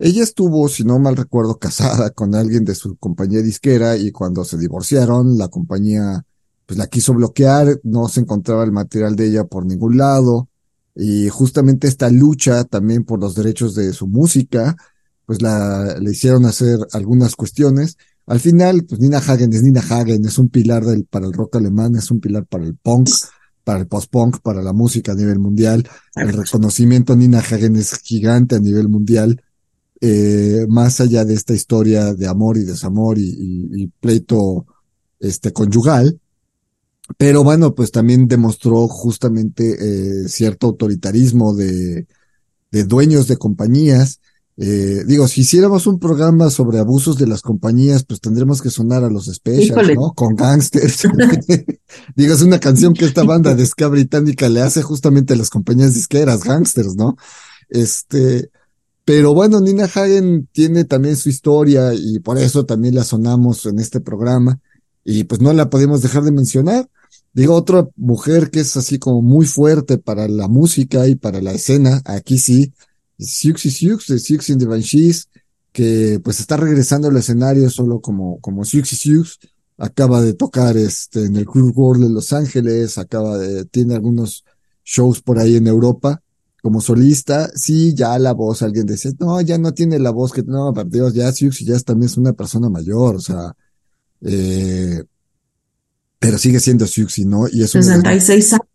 ella 0.04 0.24
estuvo, 0.24 0.68
si 0.68 0.84
no 0.84 0.98
mal 0.98 1.16
recuerdo, 1.16 1.60
casada 1.60 2.10
con 2.10 2.34
alguien 2.34 2.66
de 2.66 2.74
su 2.74 2.96
compañía 2.98 3.42
disquera 3.42 3.98
y 3.98 4.12
cuando 4.12 4.44
se 4.44 4.58
divorciaron, 4.58 5.38
la 5.38 5.48
compañía 5.48 6.26
pues 6.66 6.78
la 6.78 6.88
quiso 6.88 7.14
bloquear, 7.14 7.80
no 7.84 8.08
se 8.08 8.22
encontraba 8.22 8.64
el 8.64 8.72
material 8.72 9.16
de 9.16 9.28
ella 9.28 9.44
por 9.44 9.66
ningún 9.66 9.98
lado 9.98 10.50
y 10.96 11.30
justamente 11.30 11.88
esta 11.88 12.10
lucha 12.10 12.64
también 12.64 13.04
por 13.04 13.20
los 13.20 13.36
derechos 13.36 13.76
de 13.76 13.94
su 13.94 14.08
música, 14.08 14.76
pues 15.26 15.42
la, 15.42 15.98
le 16.00 16.12
hicieron 16.12 16.46
hacer 16.46 16.80
algunas 16.94 17.36
cuestiones. 17.36 17.98
Al 18.26 18.40
final, 18.40 18.86
pues 18.86 19.00
Nina 19.00 19.20
Hagen 19.20 19.54
es 19.54 19.64
Nina 19.64 19.82
Hagen, 19.82 20.26
es 20.26 20.38
un 20.38 20.50
pilar 20.50 20.84
del, 20.84 21.06
para 21.06 21.28
el 21.28 21.34
rock 21.34 21.58
alemán, 21.58 21.96
es 21.96 22.10
un 22.10 22.20
pilar 22.20 22.46
para 22.46 22.64
el 22.64 22.76
punk, 22.76 23.10
para 23.64 23.80
el 23.80 23.88
post-punk, 23.88 24.40
para 24.42 24.62
la 24.62 24.74
música 24.74 25.12
a 25.12 25.16
nivel 25.16 25.40
mundial. 25.40 25.88
El 26.16 26.34
reconocimiento 26.34 27.14
a 27.14 27.16
Nina 27.16 27.40
Hagen 27.40 27.76
es 27.76 28.00
gigante 28.00 28.56
a 28.56 28.60
nivel 28.60 28.90
mundial, 28.90 29.42
eh, 30.02 30.66
más 30.68 31.00
allá 31.00 31.24
de 31.26 31.34
esta 31.36 31.54
historia 31.54 32.14
de 32.14 32.28
amor 32.28 32.58
y 32.58 32.64
desamor 32.64 33.18
y, 33.20 33.24
y- 33.30 33.84
y 33.84 33.88
pleito 34.00 34.66
este, 35.20 35.54
conyugal. 35.54 36.20
pero 37.18 37.44
bueno, 37.44 37.76
pues 37.76 37.92
también 37.92 38.28
demostró 38.28 38.88
justamente 38.88 39.76
eh, 40.26 40.28
cierto 40.30 40.68
autoritarismo 40.68 41.54
de, 41.54 42.08
de 42.72 42.84
dueños 42.86 43.28
de 43.28 43.38
compañías. 43.38 44.20
Eh, 44.58 45.04
digo, 45.08 45.28
si 45.28 45.42
hiciéramos 45.42 45.88
un 45.88 45.98
programa 46.00 46.50
sobre 46.50 46.80
abusos 46.80 47.18
de 47.18 47.26
las 47.28 47.42
compañías, 47.42 48.04
pues 48.04 48.20
tendremos 48.22 48.62
que 48.62 48.70
sonar 48.70 49.04
a 49.04 49.10
los 49.10 49.26
specials, 49.26 49.68
Híjole. 49.72 49.96
¿no? 49.96 50.14
Con 50.14 50.36
gangsters. 50.36 51.04
digo, 52.16 52.34
es 52.34 52.42
una 52.42 52.60
canción 52.60 52.94
que 52.94 53.06
esta 53.06 53.24
banda 53.24 53.56
de 53.56 53.66
ska 53.66 53.88
británica 53.88 54.50
le 54.50 54.62
hace 54.62 54.82
justamente 54.82 55.34
a 55.34 55.38
las 55.38 55.50
compañías 55.50 55.94
disqueras, 55.94 56.44
gangsters, 56.44 56.96
¿no? 56.96 57.16
Este, 57.70 58.52
pero 59.06 59.34
bueno, 59.34 59.60
Nina 59.60 59.86
Hagen 59.86 60.48
tiene 60.52 60.84
también 60.86 61.16
su 61.16 61.30
historia 61.30 61.94
y 61.94 62.20
por 62.20 62.38
eso 62.38 62.66
también 62.66 62.96
la 62.96 63.04
sonamos 63.04 63.66
en 63.66 63.80
este 63.80 64.00
programa 64.00 64.60
y 65.04 65.24
pues 65.24 65.42
no 65.42 65.52
la 65.54 65.70
podemos 65.70 66.02
dejar 66.02 66.24
de 66.24 66.32
mencionar. 66.32 66.88
Digo, 67.34 67.56
otra 67.56 67.88
mujer 67.96 68.52
que 68.52 68.60
es 68.60 68.78
así 68.78 69.00
como 69.00 69.22
muy 69.22 69.46
fuerte 69.46 69.98
para 69.98 70.28
la 70.28 70.48
música 70.48 71.08
y 71.08 71.16
para 71.16 71.42
la 71.42 71.54
escena, 71.54 72.02
aquí 72.06 72.38
sí, 72.38 72.74
Siouxsie 73.18 73.72
Sioux 73.72 74.06
de 74.08 74.20
Siouxsie 74.20 74.54
and 74.54 74.62
the 74.62 74.68
Banshees, 74.68 75.30
que 75.72 76.20
pues 76.24 76.40
está 76.40 76.58
regresando 76.58 77.08
al 77.08 77.18
escenario 77.18 77.70
solo 77.70 78.02
como, 78.02 78.40
como 78.40 78.66
Siouxsie 78.66 78.98
Sioux, 78.98 79.40
acaba 79.78 80.22
de 80.22 80.34
tocar 80.34 80.78
este, 80.78 81.26
en 81.26 81.38
el 81.38 81.46
Cruise 81.46 81.74
World 81.76 82.04
de 82.04 82.10
Los 82.10 82.34
Ángeles, 82.34 82.98
acaba 82.98 83.38
de, 83.38 83.66
tiene 83.66 83.96
algunos 83.96 84.44
shows 84.84 85.22
por 85.22 85.40
ahí 85.40 85.56
en 85.56 85.68
Europa 85.68 86.22
como 86.62 86.80
solista, 86.82 87.50
sí, 87.56 87.94
ya 87.96 88.18
la 88.20 88.34
voz, 88.34 88.62
alguien 88.62 88.86
decía, 88.86 89.12
no, 89.20 89.42
ya 89.42 89.58
no 89.58 89.74
tiene 89.74 90.00
la 90.00 90.12
voz 90.12 90.32
que, 90.32 90.44
no, 90.44 90.74
por 90.74 90.90
Dios, 90.90 91.14
ya 91.14 91.32
Siouxsie 91.32 91.66
ya 91.66 91.76
es- 91.76 91.84
también 91.86 92.10
es 92.10 92.18
una 92.18 92.34
persona 92.34 92.70
mayor, 92.70 93.16
o 93.16 93.20
sea, 93.20 93.54
eh, 94.22 95.04
pero 96.20 96.38
sigue 96.38 96.60
siendo 96.60 96.86
Siouxsie, 96.86 97.26
¿no? 97.26 97.48
Y 97.52 97.64
es 97.64 97.74
una 97.74 97.84
de 97.84 97.90
las 97.90 97.98
66 97.98 98.54
años. 98.54 98.66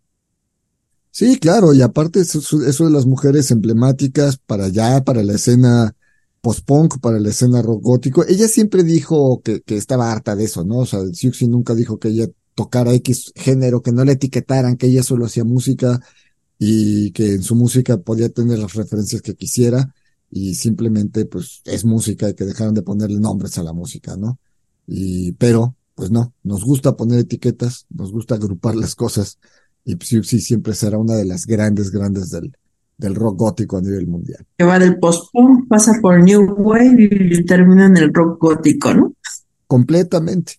Sí, 1.11 1.39
claro, 1.39 1.72
y 1.72 1.80
aparte 1.80 2.20
eso, 2.20 2.59
de 2.59 2.91
las 2.91 3.07
mujeres 3.07 3.51
emblemáticas 3.51 4.37
para 4.37 4.66
allá, 4.66 5.03
para 5.03 5.22
la 5.22 5.34
escena 5.34 5.95
post-punk, 6.43 6.99
para 7.01 7.18
la 7.18 7.30
escena 7.30 7.62
rock 7.62 7.82
gótico, 7.82 8.24
ella 8.28 8.49
siempre 8.49 8.82
dijo 8.82 9.41
que, 9.43 9.62
que 9.62 9.76
estaba 9.76 10.12
harta 10.12 10.37
de 10.37 10.45
eso, 10.45 10.64
¿no? 10.64 10.78
O 10.78 10.87
sea, 10.87 11.01
Siouxsie 11.12 11.49
nunca 11.49 11.74
dijo 11.74 11.99
que 11.99 12.09
ella 12.09 12.26
tocara 12.55 12.93
X 12.95 13.32
género, 13.34 13.80
que 13.80 13.93
no 13.93 14.05
la 14.05 14.12
etiquetaran, 14.12 14.76
que 14.76 14.89
ella 14.89 15.03
solo 15.03 15.24
hacía 15.26 15.45
música 15.45 16.01
y 16.59 17.11
que 17.12 17.34
en 17.34 17.42
su 17.42 17.54
música 17.54 17.98
podía 17.98 18.28
tener 18.28 18.59
las 18.59 18.74
referencias 18.74 19.22
que 19.22 19.34
quisiera 19.34 19.94
y 20.30 20.54
simplemente 20.54 21.26
pues 21.26 21.62
es 21.64 21.84
música 21.84 22.28
y 22.28 22.34
que 22.34 22.44
dejaron 22.44 22.74
de 22.74 22.82
ponerle 22.82 23.20
nombres 23.20 23.59
a 23.59 23.62
la 23.62 23.72
música, 23.72 24.16
¿no? 24.16 24.38
Y, 24.86 25.32
pero, 25.32 25.76
pues 25.94 26.11
no, 26.11 26.32
nos 26.42 26.64
gusta 26.64 26.96
poner 26.96 27.20
etiquetas, 27.20 27.86
nos 27.90 28.12
gusta 28.12 28.34
agrupar 28.34 28.76
las 28.76 28.94
cosas 28.94 29.38
y 29.84 29.96
Siouxsie 29.96 30.40
siempre 30.40 30.74
será 30.74 30.98
una 30.98 31.14
de 31.14 31.24
las 31.24 31.46
grandes, 31.46 31.90
grandes 31.90 32.30
del, 32.30 32.57
del 32.98 33.14
rock 33.14 33.38
gótico 33.38 33.76
a 33.78 33.82
nivel 33.82 34.07
mundial. 34.07 34.44
que 34.57 34.64
va 34.64 34.78
del 34.78 34.98
post-punk, 34.98 35.68
pasa 35.68 35.92
por 36.00 36.22
New 36.22 36.54
Wave 36.59 37.09
y 37.11 37.44
termina 37.44 37.86
en 37.86 37.96
el 37.96 38.12
rock 38.12 38.40
gótico, 38.40 38.94
¿no? 38.94 39.14
Completamente. 39.66 40.54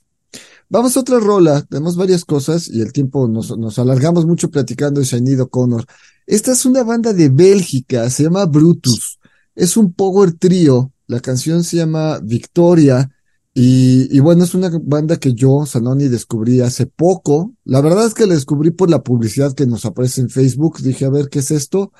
Vamos 0.69 0.97
a 0.97 0.99
otra 0.99 1.19
rola, 1.19 1.61
tenemos 1.61 1.95
varias 1.95 2.25
cosas 2.25 2.67
y 2.67 2.81
el 2.81 2.91
tiempo 2.91 3.27
nos, 3.29 3.57
nos 3.57 3.79
alargamos 3.79 4.25
mucho 4.25 4.51
platicando 4.51 4.99
de 4.99 5.05
Sinead 5.05 5.39
O'Connor. 5.39 5.85
Esta 6.25 6.51
es 6.51 6.65
una 6.65 6.83
banda 6.83 7.13
de 7.13 7.29
Bélgica, 7.29 8.09
se 8.09 8.23
llama 8.23 8.45
Brutus. 8.45 9.17
Es 9.55 9.77
un 9.77 9.93
power 9.93 10.33
trío, 10.33 10.91
la 11.07 11.21
canción 11.21 11.63
se 11.63 11.77
llama 11.77 12.19
Victoria 12.19 13.09
y, 13.53 14.13
y 14.15 14.19
bueno, 14.19 14.43
es 14.43 14.53
una 14.55 14.69
banda 14.83 15.15
que 15.17 15.33
yo, 15.33 15.65
Sanoni, 15.65 16.09
descubrí 16.09 16.59
hace 16.59 16.85
poco. 16.85 17.53
La 17.63 17.79
verdad 17.79 18.05
es 18.05 18.13
que 18.13 18.27
la 18.27 18.33
descubrí 18.33 18.71
por 18.71 18.89
la 18.89 19.03
publicidad 19.03 19.53
que 19.53 19.65
nos 19.65 19.85
aparece 19.85 20.19
en 20.19 20.29
Facebook. 20.29 20.81
Dije, 20.81 21.05
a 21.05 21.09
ver, 21.09 21.29
¿qué 21.29 21.39
es 21.39 21.49
esto? 21.49 21.93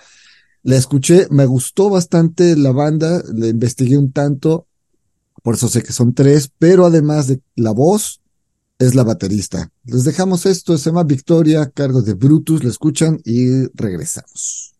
La 0.61 0.75
escuché, 0.75 1.27
me 1.31 1.45
gustó 1.45 1.89
bastante 1.89 2.57
la 2.57 2.73
banda, 2.73 3.23
la 3.33 3.47
investigué 3.47 3.97
un 3.97 4.11
tanto, 4.11 4.67
por 5.41 5.55
eso 5.55 5.69
sé 5.69 5.81
que 5.81 5.93
son 5.93 6.13
tres, 6.13 6.51
pero 6.59 6.85
además 6.85 7.27
de 7.27 7.41
la 7.55 7.71
voz, 7.71 8.19
es 8.79 8.95
la 8.95 9.03
baterista. 9.03 9.71
Les 9.85 10.03
dejamos 10.03 10.45
esto, 10.45 10.77
se 10.77 10.89
llama 10.89 11.03
Victoria, 11.03 11.69
cargo 11.69 12.01
de 12.01 12.13
Brutus, 12.13 12.63
la 12.63 12.69
escuchan 12.69 13.19
y 13.23 13.65
regresamos. 13.73 14.75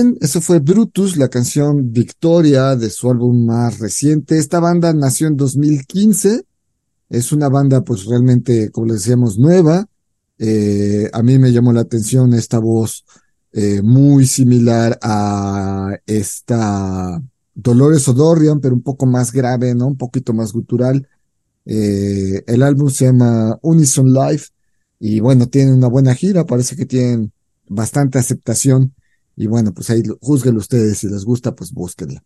Bien, 0.00 0.16
eso 0.22 0.40
fue 0.40 0.60
Brutus, 0.60 1.18
la 1.18 1.28
canción 1.28 1.92
Victoria 1.92 2.74
de 2.74 2.88
su 2.88 3.10
álbum 3.10 3.44
más 3.44 3.80
reciente. 3.80 4.38
Esta 4.38 4.58
banda 4.58 4.94
nació 4.94 5.26
en 5.26 5.36
2015. 5.36 6.46
Es 7.10 7.32
una 7.32 7.50
banda, 7.50 7.82
pues 7.82 8.06
realmente, 8.06 8.70
como 8.70 8.86
les 8.86 9.00
decíamos, 9.00 9.38
nueva. 9.38 9.86
Eh, 10.38 11.10
a 11.12 11.22
mí 11.22 11.38
me 11.38 11.52
llamó 11.52 11.74
la 11.74 11.82
atención 11.82 12.32
esta 12.32 12.58
voz 12.58 13.04
eh, 13.52 13.82
muy 13.82 14.26
similar 14.26 14.98
a 15.02 15.98
esta 16.06 17.22
Dolores 17.54 18.08
O'Dorian, 18.08 18.60
pero 18.60 18.74
un 18.74 18.82
poco 18.82 19.04
más 19.04 19.32
grave, 19.32 19.74
¿no? 19.74 19.86
Un 19.88 19.98
poquito 19.98 20.32
más 20.32 20.54
gutural. 20.54 21.06
Eh, 21.66 22.42
el 22.46 22.62
álbum 22.62 22.88
se 22.88 23.04
llama 23.04 23.58
Unison 23.60 24.14
Live 24.14 24.44
y 24.98 25.20
bueno, 25.20 25.46
tienen 25.48 25.74
una 25.74 25.88
buena 25.88 26.14
gira, 26.14 26.46
parece 26.46 26.74
que 26.74 26.86
tienen 26.86 27.32
bastante 27.68 28.18
aceptación. 28.18 28.94
Y 29.40 29.46
bueno, 29.46 29.72
pues 29.72 29.88
ahí 29.88 30.02
juzguen 30.20 30.58
ustedes, 30.58 30.98
si 30.98 31.08
les 31.08 31.24
gusta, 31.24 31.54
pues 31.54 31.72
búsquenla. 31.72 32.22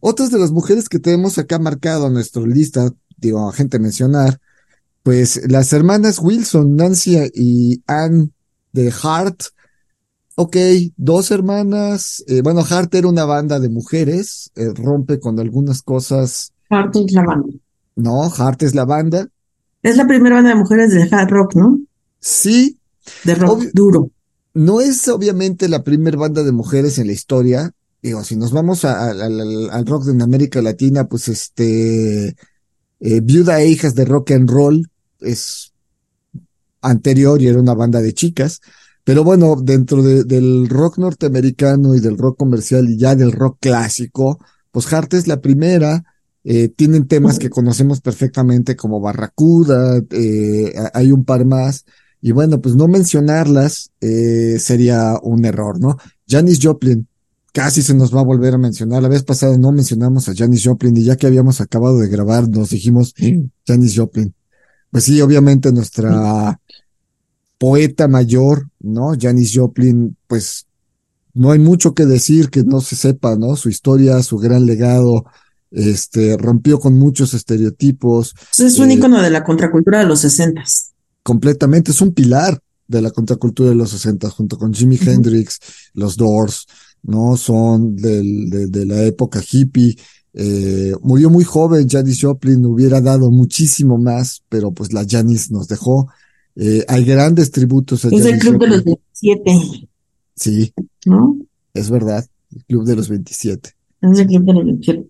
Otras 0.00 0.30
de 0.30 0.38
las 0.38 0.50
mujeres 0.50 0.88
que 0.88 0.98
tenemos 0.98 1.36
acá 1.36 1.58
marcado 1.58 2.06
en 2.06 2.14
nuestra 2.14 2.40
lista, 2.46 2.90
digo, 3.18 3.46
a 3.46 3.52
gente 3.52 3.78
mencionar, 3.78 4.40
pues 5.02 5.42
las 5.46 5.74
hermanas 5.74 6.20
Wilson, 6.20 6.74
Nancy 6.74 7.18
y 7.34 7.82
Anne 7.86 8.30
de 8.72 8.90
Hart. 9.02 9.42
Ok, 10.36 10.56
dos 10.96 11.30
hermanas. 11.30 12.24
eh, 12.28 12.40
bueno, 12.40 12.64
Hart 12.66 12.94
era 12.94 13.08
una 13.08 13.26
banda 13.26 13.60
de 13.60 13.68
mujeres, 13.68 14.50
eh, 14.56 14.72
rompe 14.74 15.20
con 15.20 15.38
algunas 15.38 15.82
cosas. 15.82 16.54
Hart 16.70 16.96
es 16.96 17.12
la 17.12 17.24
banda. 17.24 17.52
No, 17.94 18.22
Hart 18.24 18.62
es 18.62 18.74
la 18.74 18.86
banda. 18.86 19.28
Es 19.82 19.98
la 19.98 20.06
primera 20.06 20.36
banda 20.36 20.48
de 20.48 20.56
mujeres 20.56 20.94
del 20.94 21.12
hard 21.12 21.28
rock, 21.28 21.56
¿no? 21.56 21.78
Sí, 22.20 22.78
De 23.22 23.34
rock 23.34 23.64
duro. 23.74 24.10
No 24.54 24.80
es 24.80 25.08
obviamente 25.08 25.68
la 25.68 25.82
primera 25.82 26.16
banda 26.16 26.42
de 26.42 26.52
mujeres 26.52 26.98
en 26.98 27.08
la 27.08 27.12
historia. 27.12 27.72
Digo, 28.02 28.22
si 28.22 28.36
nos 28.36 28.52
vamos 28.52 28.84
al- 28.84 29.86
rock 29.86 30.08
en 30.08 30.22
América 30.22 30.60
Latina, 30.62 31.08
pues 31.08 31.28
este, 31.28 32.36
eh, 33.00 33.20
Viuda 33.22 33.60
e 33.60 33.68
Hijas 33.68 33.94
de 33.94 34.04
Rock 34.04 34.32
and 34.32 34.48
Roll 34.50 34.88
es 35.20 35.72
anterior 36.82 37.40
y 37.40 37.48
era 37.48 37.58
una 37.60 37.74
banda 37.74 38.00
de 38.00 38.12
chicas. 38.14 38.60
Pero 39.04 39.24
bueno, 39.24 39.56
dentro 39.62 40.02
de- 40.02 40.24
del 40.24 40.68
rock 40.68 40.98
norteamericano 40.98 41.94
y 41.94 42.00
del 42.00 42.16
rock 42.18 42.38
comercial 42.38 42.88
y 42.88 42.96
ya 42.98 43.14
del 43.14 43.32
rock 43.32 43.58
clásico, 43.60 44.38
pues 44.70 44.90
Hart 44.92 45.14
es 45.14 45.26
la 45.26 45.40
primera. 45.40 46.04
eh, 46.46 46.68
tienen 46.68 47.08
temas 47.08 47.38
que 47.38 47.48
conocemos 47.48 48.02
perfectamente 48.02 48.76
como 48.76 49.00
Barracuda, 49.00 50.02
eh, 50.10 50.74
hay 50.92 51.10
un 51.10 51.24
par 51.24 51.46
más. 51.46 51.86
Y 52.26 52.32
bueno, 52.32 52.58
pues 52.58 52.74
no 52.74 52.88
mencionarlas 52.88 53.90
eh, 54.00 54.56
sería 54.58 55.18
un 55.22 55.44
error, 55.44 55.78
¿no? 55.78 55.98
Janis 56.26 56.58
Joplin, 56.62 57.06
casi 57.52 57.82
se 57.82 57.92
nos 57.92 58.16
va 58.16 58.20
a 58.20 58.24
volver 58.24 58.54
a 58.54 58.58
mencionar. 58.58 59.02
La 59.02 59.10
vez 59.10 59.24
pasada 59.24 59.58
no 59.58 59.72
mencionamos 59.72 60.26
a 60.26 60.34
Janis 60.34 60.62
Joplin 60.64 60.96
y 60.96 61.04
ya 61.04 61.16
que 61.16 61.26
habíamos 61.26 61.60
acabado 61.60 61.98
de 61.98 62.08
grabar, 62.08 62.48
nos 62.48 62.70
dijimos 62.70 63.12
Janis 63.66 63.94
Joplin. 63.94 64.32
Pues 64.90 65.04
sí, 65.04 65.20
obviamente 65.20 65.70
nuestra 65.70 66.58
poeta 67.58 68.08
mayor, 68.08 68.70
¿no? 68.80 69.12
Janis 69.20 69.52
Joplin, 69.54 70.16
pues 70.26 70.64
no 71.34 71.50
hay 71.50 71.58
mucho 71.58 71.92
que 71.92 72.06
decir 72.06 72.48
que 72.48 72.62
no 72.62 72.80
se 72.80 72.96
sepa, 72.96 73.36
¿no? 73.36 73.54
Su 73.54 73.68
historia, 73.68 74.22
su 74.22 74.38
gran 74.38 74.64
legado, 74.64 75.26
este, 75.70 76.38
rompió 76.38 76.80
con 76.80 76.98
muchos 76.98 77.34
estereotipos, 77.34 78.34
Pues 78.56 78.72
es 78.72 78.78
un 78.78 78.90
Eh, 78.90 78.94
ícono 78.94 79.20
de 79.20 79.28
la 79.28 79.44
contracultura 79.44 79.98
de 79.98 80.06
los 80.06 80.20
sesentas. 80.20 80.93
Completamente, 81.24 81.90
es 81.90 82.00
un 82.00 82.12
pilar 82.14 82.60
de 82.86 83.02
la 83.02 83.10
contracultura 83.10 83.70
de 83.70 83.74
los 83.74 83.90
60 83.90 84.30
junto 84.30 84.56
con 84.56 84.72
Jimi. 84.72 84.96
Hendrix, 85.04 85.58
los 85.94 86.16
Doors, 86.16 86.66
¿no? 87.02 87.36
Son 87.36 87.96
del, 87.96 88.48
de, 88.50 88.66
de 88.68 88.86
la 88.86 89.02
época 89.02 89.42
hippie. 89.50 89.96
Eh, 90.34 90.92
murió 91.02 91.30
muy 91.30 91.44
joven, 91.44 91.88
Janis 91.88 92.20
Joplin 92.20 92.64
hubiera 92.66 93.00
dado 93.00 93.30
muchísimo 93.30 93.98
más, 93.98 94.42
pero 94.48 94.72
pues 94.72 94.92
la 94.92 95.04
Janis 95.08 95.50
nos 95.50 95.66
dejó. 95.66 96.08
Eh, 96.56 96.84
hay 96.86 97.04
grandes 97.04 97.50
tributos 97.50 98.04
a 98.04 98.08
Es 98.08 98.22
Janis 98.22 98.40
club 98.40 98.60
de 98.60 98.66
los 98.68 98.78
Joplin. 98.78 98.96
27, 99.22 99.88
Sí, 100.36 100.74
¿no? 101.06 101.36
es 101.72 101.90
verdad, 101.90 102.26
el 102.54 102.64
Club 102.64 102.84
de 102.84 102.96
los 102.96 103.08
27. 103.08 103.70
Es 104.02 104.16
del 104.18 104.26
club 104.26 104.44
de 104.44 104.52
los 104.52 104.64
27. 104.64 105.08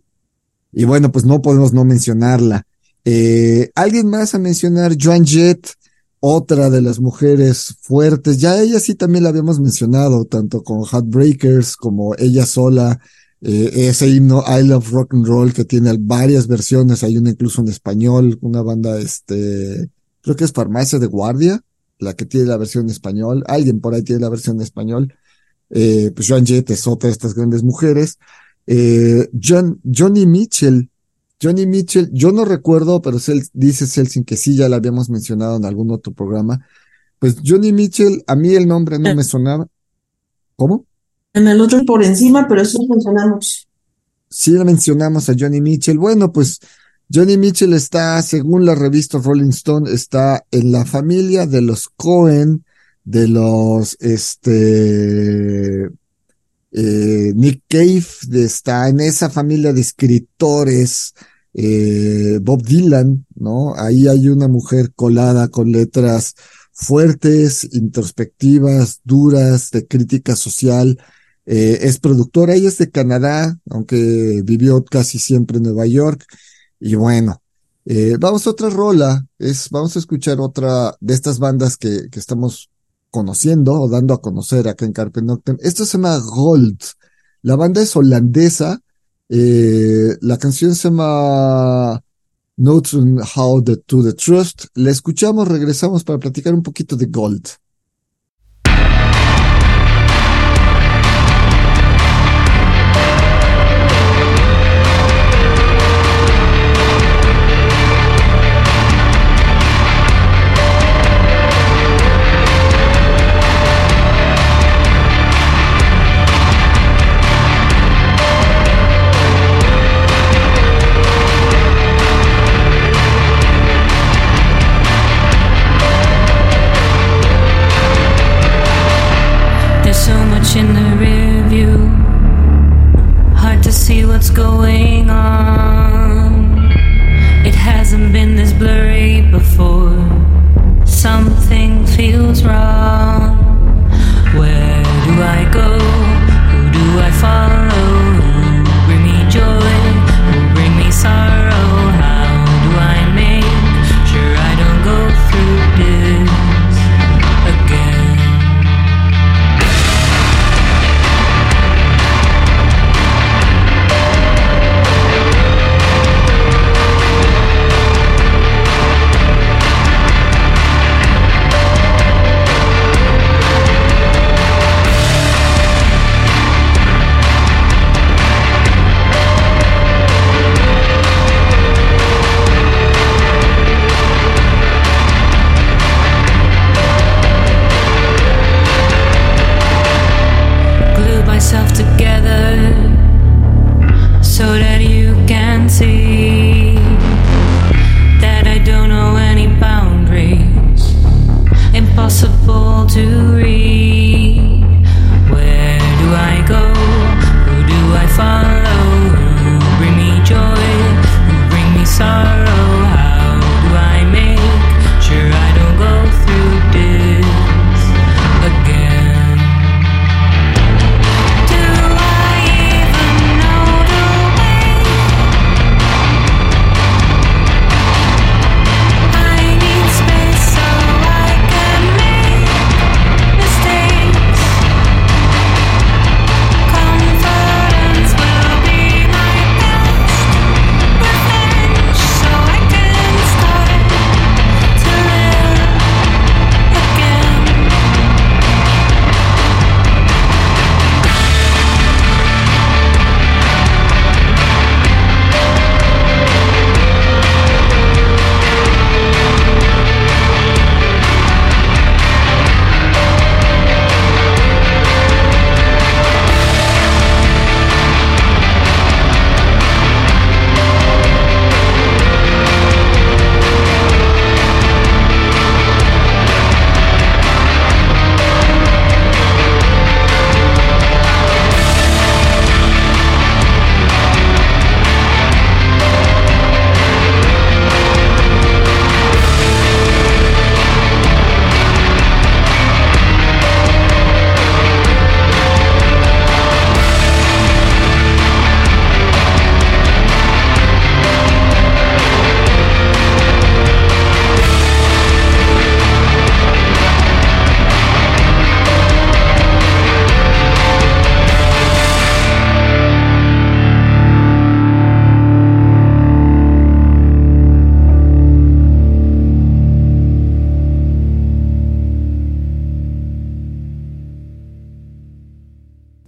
Y 0.73 0.85
bueno, 0.85 1.11
pues 1.13 1.25
no 1.25 1.41
podemos 1.43 1.73
no 1.73 1.85
mencionarla. 1.85 2.67
Eh, 3.05 3.71
¿alguien 3.75 4.09
más 4.09 4.35
a 4.35 4.39
mencionar? 4.39 4.97
Joan 5.01 5.25
Jett, 5.27 5.69
otra 6.27 6.71
de 6.71 6.81
las 6.81 7.01
mujeres 7.01 7.77
fuertes. 7.83 8.39
Ya 8.39 8.59
ella 8.59 8.81
sí 8.81 8.95
también 8.95 9.25
la 9.25 9.29
habíamos 9.29 9.61
mencionado, 9.61 10.25
tanto 10.25 10.63
con 10.63 10.83
Heartbreakers 10.83 11.77
como 11.77 12.15
ella 12.17 12.47
sola. 12.47 12.99
Eh, 13.43 13.89
ese 13.89 14.09
himno 14.09 14.43
I 14.49 14.67
Love 14.67 14.91
Rock 14.91 15.13
and 15.13 15.27
Roll 15.27 15.53
que 15.53 15.67
tiene 15.67 15.95
varias 16.01 16.47
versiones. 16.47 17.05
Hay 17.05 17.19
una 17.19 17.29
incluso 17.29 17.61
en 17.61 17.69
español, 17.69 18.39
una 18.41 18.63
banda, 18.63 18.99
este, 18.99 19.91
creo 20.23 20.35
que 20.35 20.45
es 20.45 20.53
Farmacia 20.53 20.99
de 20.99 21.09
Guardia, 21.09 21.61
la 21.99 22.15
que 22.15 22.25
tiene 22.25 22.47
la 22.47 22.57
versión 22.57 22.85
en 22.85 22.91
español. 22.93 23.45
Alguien 23.47 23.81
por 23.81 23.93
ahí 23.93 24.03
tiene 24.03 24.23
la 24.23 24.31
versión 24.31 24.57
en 24.57 24.63
español. 24.63 25.15
Eh, 25.69 26.11
pues 26.17 26.27
Joan 26.27 26.47
Jett 26.47 26.71
es 26.71 26.87
otra 26.87 27.09
de 27.09 27.13
estas 27.13 27.35
grandes 27.35 27.63
mujeres. 27.63 28.19
Eh, 28.67 29.29
John, 29.39 29.79
Johnny 29.85 30.25
Mitchell. 30.25 30.89
Johnny 31.43 31.67
Mitchell, 31.67 32.11
yo 32.13 32.33
no 32.33 32.45
recuerdo, 32.45 33.03
pero 33.03 33.19
Cel- 33.19 33.49
dice 33.53 33.87
Celsin 33.87 34.25
que 34.25 34.37
sí, 34.37 34.57
ya 34.57 34.69
la 34.69 34.77
habíamos 34.77 35.11
mencionado 35.11 35.57
en 35.57 35.65
algún 35.65 35.91
otro 35.91 36.13
programa. 36.13 36.67
Pues 37.19 37.37
Johnny 37.45 37.73
Mitchell, 37.73 38.23
a 38.27 38.37
mí 38.37 38.55
el 38.55 38.67
nombre 38.67 38.99
no 38.99 39.15
me 39.15 39.25
sonaba. 39.25 39.67
¿Cómo? 40.57 40.87
En 41.33 41.49
el 41.49 41.61
otro 41.61 41.85
por 41.85 42.03
encima, 42.05 42.47
pero 42.49 42.63
eso 42.63 42.79
mencionamos. 42.89 43.67
Sí 44.31 44.53
mencionamos 44.53 45.29
a 45.29 45.35
Johnny 45.39 45.61
Mitchell. 45.61 45.99
Bueno, 45.99 46.33
pues 46.33 46.61
Johnny 47.13 47.37
Mitchell 47.37 47.73
está, 47.73 48.21
según 48.23 48.65
la 48.65 48.75
revista 48.75 49.19
Rolling 49.19 49.51
Stone, 49.51 49.91
está 49.93 50.45
en 50.51 50.73
la 50.73 50.85
familia 50.85 51.47
de 51.47 51.61
los 51.61 51.89
Cohen, 51.89 52.65
de 53.05 53.29
los, 53.29 53.97
este, 54.01 55.89
eh, 56.77 57.33
Nick 57.37 57.63
Cave, 57.69 58.05
está 58.33 58.89
en 58.89 58.99
esa 58.99 59.31
familia 59.31 59.73
de 59.73 59.81
escritores, 59.81 61.15
eh, 61.55 62.41
Bob 62.43 62.65
Dylan, 62.65 63.25
¿no? 63.37 63.75
Ahí 63.77 64.09
hay 64.09 64.29
una 64.29 64.49
mujer 64.49 64.93
colada 64.93 65.47
con 65.49 65.71
letras 65.71 66.35
fuertes, 66.73 67.69
introspectivas, 67.75 69.01
duras, 69.05 69.71
de 69.71 69.87
crítica 69.87 70.35
social. 70.35 70.99
Eh, 71.47 71.79
es 71.83 72.01
productora, 72.01 72.55
ella 72.57 72.69
es 72.71 72.79
de 72.79 72.91
Canadá, 72.91 73.57
aunque 73.71 74.43
vivió 74.45 74.85
casi 74.85 75.21
siempre 75.21 75.59
en 75.59 75.63
Nueva 75.63 75.87
York. 75.87 76.27
Y 76.81 76.97
bueno, 76.97 77.41
vamos 78.19 78.47
a 78.47 78.51
otra 78.51 78.69
rola, 78.69 79.25
es, 79.39 79.71
vamos 79.71 79.95
a 79.95 80.01
escuchar 80.01 80.41
otra 80.41 80.97
de 81.01 81.15
estas 81.15 81.39
bandas 81.39 81.77
que, 81.77 82.09
que 82.11 82.19
estamos 82.19 82.69
conociendo 83.15 83.81
o 83.81 83.89
dando 83.89 84.13
a 84.13 84.21
conocer 84.21 84.67
acá 84.67 84.85
en 84.85 84.93
Carpe 84.93 85.23
Noctem. 85.23 85.57
Esto 85.61 85.87
se 85.87 85.99
llama 85.99 86.19
Gold. 86.19 86.81
La 87.43 87.55
banda 87.55 87.81
es 87.81 87.95
holandesa. 87.95 88.81
eh, 89.29 90.17
la 90.21 90.37
canción 90.37 90.75
se 90.75 90.89
llama 90.89 92.03
Notes 92.57 92.95
on 92.95 93.21
How 93.21 93.63
to 93.63 94.03
the 94.03 94.15
Trust. 94.15 94.65
La 94.75 94.91
escuchamos, 94.91 95.47
regresamos 95.47 96.03
para 96.03 96.19
platicar 96.19 96.55
un 96.55 96.65
poquito 96.65 96.97
de 96.97 97.07
Gold. 97.07 97.47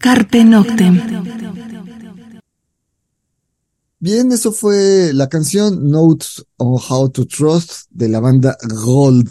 Carpe 0.07 0.45
Noctem. 0.45 1.03
Bien, 3.99 4.31
eso 4.31 4.53
fue 4.53 5.11
la 5.13 5.29
canción 5.29 5.91
Notes 5.91 6.47
on 6.59 6.79
How 6.89 7.11
to 7.11 7.27
Trust 7.27 7.87
de 7.91 8.09
la 8.09 8.21
banda 8.21 8.57
Gold. 8.85 9.29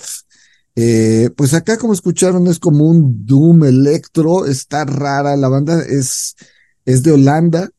Eh, 0.76 1.30
pues 1.38 1.54
acá, 1.54 1.78
como 1.78 1.94
escucharon, 1.94 2.48
es 2.48 2.60
como 2.60 2.90
un 2.90 3.26
Doom 3.26 3.64
electro, 3.64 4.46
está 4.48 4.84
rara, 4.84 5.38
la 5.38 5.48
banda 5.48 5.82
es, 5.82 6.36
es 6.84 7.04
de 7.04 7.14
Holanda, 7.14 7.70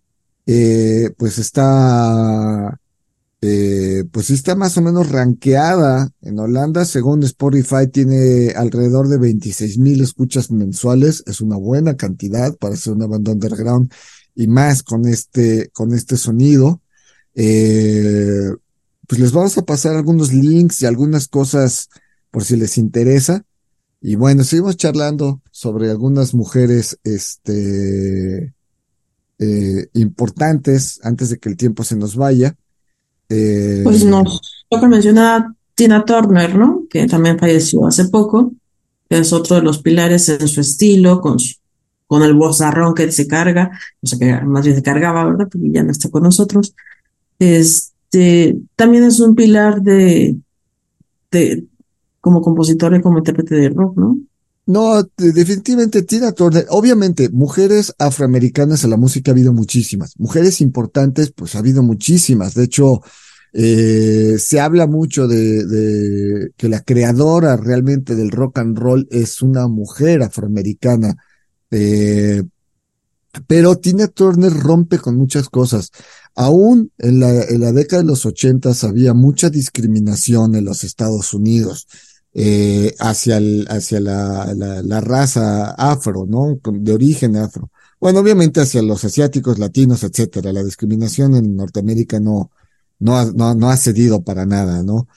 eh, 0.47 1.11
pues 1.19 1.37
está, 1.37 2.81
eh, 3.43 4.05
pues 4.11 4.31
está 4.31 4.55
más 4.55 4.77
o 4.79 4.83
menos 4.83 5.11
rankeada 5.11 6.11
en 6.23 6.39
Holanda, 6.39 6.85
según 6.85 7.23
Spotify 7.23 7.87
tiene 7.93 8.51
alrededor 8.57 9.09
de 9.09 9.19
26 9.19 9.79
mil 9.79 10.01
escuchas 10.01 10.51
mensuales, 10.51 11.23
es 11.27 11.41
una 11.41 11.57
buena 11.57 11.97
cantidad 11.97 12.57
para 12.57 12.77
ser 12.77 12.95
una 12.95 13.07
banda 13.07 13.33
underground 13.33 13.93
y 14.35 14.47
más 14.47 14.83
con 14.83 15.07
este, 15.07 15.71
con 15.73 15.93
este 15.93 16.17
sonido. 16.17 16.81
Eh, 17.35 18.51
pues 19.07 19.21
les 19.21 19.33
vamos 19.33 19.57
a 19.59 19.63
pasar 19.63 19.97
algunos 19.97 20.33
links 20.33 20.83
y 20.83 20.87
algunas 20.87 21.29
cosas 21.29 21.89
por 22.31 22.45
si 22.45 22.57
les 22.57 22.79
interesa. 22.79 23.45
Y 24.01 24.15
bueno, 24.15 24.45
seguimos 24.45 24.77
charlando 24.77 25.43
sobre 25.51 25.91
algunas 25.91 26.35
mujeres, 26.35 26.99
este, 27.05 28.55
eh, 29.39 29.89
importantes 29.95 31.01
antes 31.03 31.31
de 31.31 31.39
que 31.39 31.49
el 31.49 31.57
tiempo 31.57 31.85
se 31.85 31.97
nos 31.97 32.17
vaya. 32.17 32.57
Eh, 33.29 33.81
Pues 33.85 34.05
nos 34.05 34.41
toca 34.69 34.89
mencionar 34.89 35.41
a 35.43 35.55
Tina 35.75 36.05
Turner, 36.05 36.57
¿no? 36.57 36.85
Que 36.89 37.07
también 37.07 37.39
falleció 37.39 37.87
hace 37.87 38.07
poco, 38.07 38.53
que 39.09 39.19
es 39.19 39.33
otro 39.33 39.57
de 39.57 39.63
los 39.63 39.81
pilares 39.83 40.29
en 40.29 40.47
su 40.49 40.61
estilo, 40.61 41.21
con 41.21 41.39
su- 41.39 41.57
con 42.07 42.23
el 42.23 42.35
vozarrón 42.35 42.95
que 42.95 43.11
se 43.11 43.27
carga, 43.27 43.71
o 44.01 44.07
sea, 44.07 44.19
que 44.19 44.45
más 44.47 44.65
bien 44.65 44.77
se 44.77 44.83
cargaba, 44.83 45.25
¿verdad? 45.25 45.49
Porque 45.51 45.71
ya 45.73 45.83
no 45.83 45.91
está 45.91 46.09
con 46.09 46.23
nosotros. 46.23 46.75
Este, 47.39 48.59
también 48.77 49.05
es 49.05 49.21
un 49.21 49.35
pilar 49.35 49.83
de, 49.83 50.37
de, 51.31 51.65
como 52.21 52.41
compositor 52.43 52.95
y 52.97 53.03
como 53.03 53.19
intérprete 53.19 53.55
de 53.57 53.69
rock, 53.71 53.97
¿no? 53.99 54.19
No, 54.67 55.01
de- 55.17 55.33
definitivamente 55.33 56.03
Tina 56.03 56.33
Turner, 56.33 56.67
obviamente, 56.71 57.29
mujeres 57.31 57.95
afroamericanas 57.99 58.83
en 58.83 58.91
la 58.91 58.97
música 58.97 59.31
ha 59.31 59.35
habido 59.35 59.53
muchísimas. 59.53 60.19
Mujeres 60.19 60.61
importantes, 60.61 61.31
pues 61.33 61.55
ha 61.55 61.61
habido 61.61 61.83
muchísimas. 61.85 62.55
De 62.55 62.65
hecho, 62.65 63.01
eh, 63.53 64.37
se 64.39 64.59
habla 64.61 64.89
mucho 64.89 65.29
de, 65.29 65.65
de 65.67 66.51
que 66.57 66.69
la 66.69 66.81
creadora 66.83 67.57
realmente 67.57 68.17
del 68.17 68.33
rock 68.33 68.59
and 68.59 68.77
roll 68.77 69.07
es 69.13 69.41
una 69.41 69.69
mujer 69.69 70.23
afroamericana. 70.23 71.15
Eh, 71.71 72.43
pero 73.47 73.77
Tina 73.77 74.09
Turner 74.09 74.53
rompe 74.53 74.99
con 74.99 75.17
muchas 75.17 75.49
cosas. 75.49 75.91
Aún 76.35 76.91
en 76.99 77.21
la, 77.21 77.45
en 77.45 77.61
la 77.61 77.73
década 77.73 78.03
de 78.03 78.09
los 78.09 78.27
ochentas 78.27 78.83
había 78.85 79.15
mucha 79.15 79.51
discriminación 79.51 80.55
en 80.55 80.65
los 80.65 80.85
Estados 80.85 81.35
Unidos 81.35 81.87
eh, 82.39 82.95
hacia, 82.99 83.39
el, 83.39 83.67
hacia 83.71 83.99
la, 83.99 84.53
la, 84.55 84.83
la 84.83 85.01
raza 85.01 85.71
afro, 85.71 86.27
¿no? 86.29 86.61
De 86.71 86.93
origen 86.93 87.35
afro. 87.37 87.71
Bueno, 87.99 88.21
obviamente 88.21 88.61
hacia 88.61 88.83
los 88.83 89.03
asiáticos, 89.05 89.59
latinos, 89.59 90.05
etcétera. 90.05 90.53
La 90.53 90.63
discriminación 90.63 91.35
en 91.35 91.57
Norteamérica 91.57 92.21
no, 92.21 92.51
no, 92.99 93.33
no, 93.33 93.55
no 93.55 93.71
ha 93.71 93.77
cedido 93.79 94.23
para 94.23 94.45
nada, 94.45 94.83
¿no? 94.83 95.09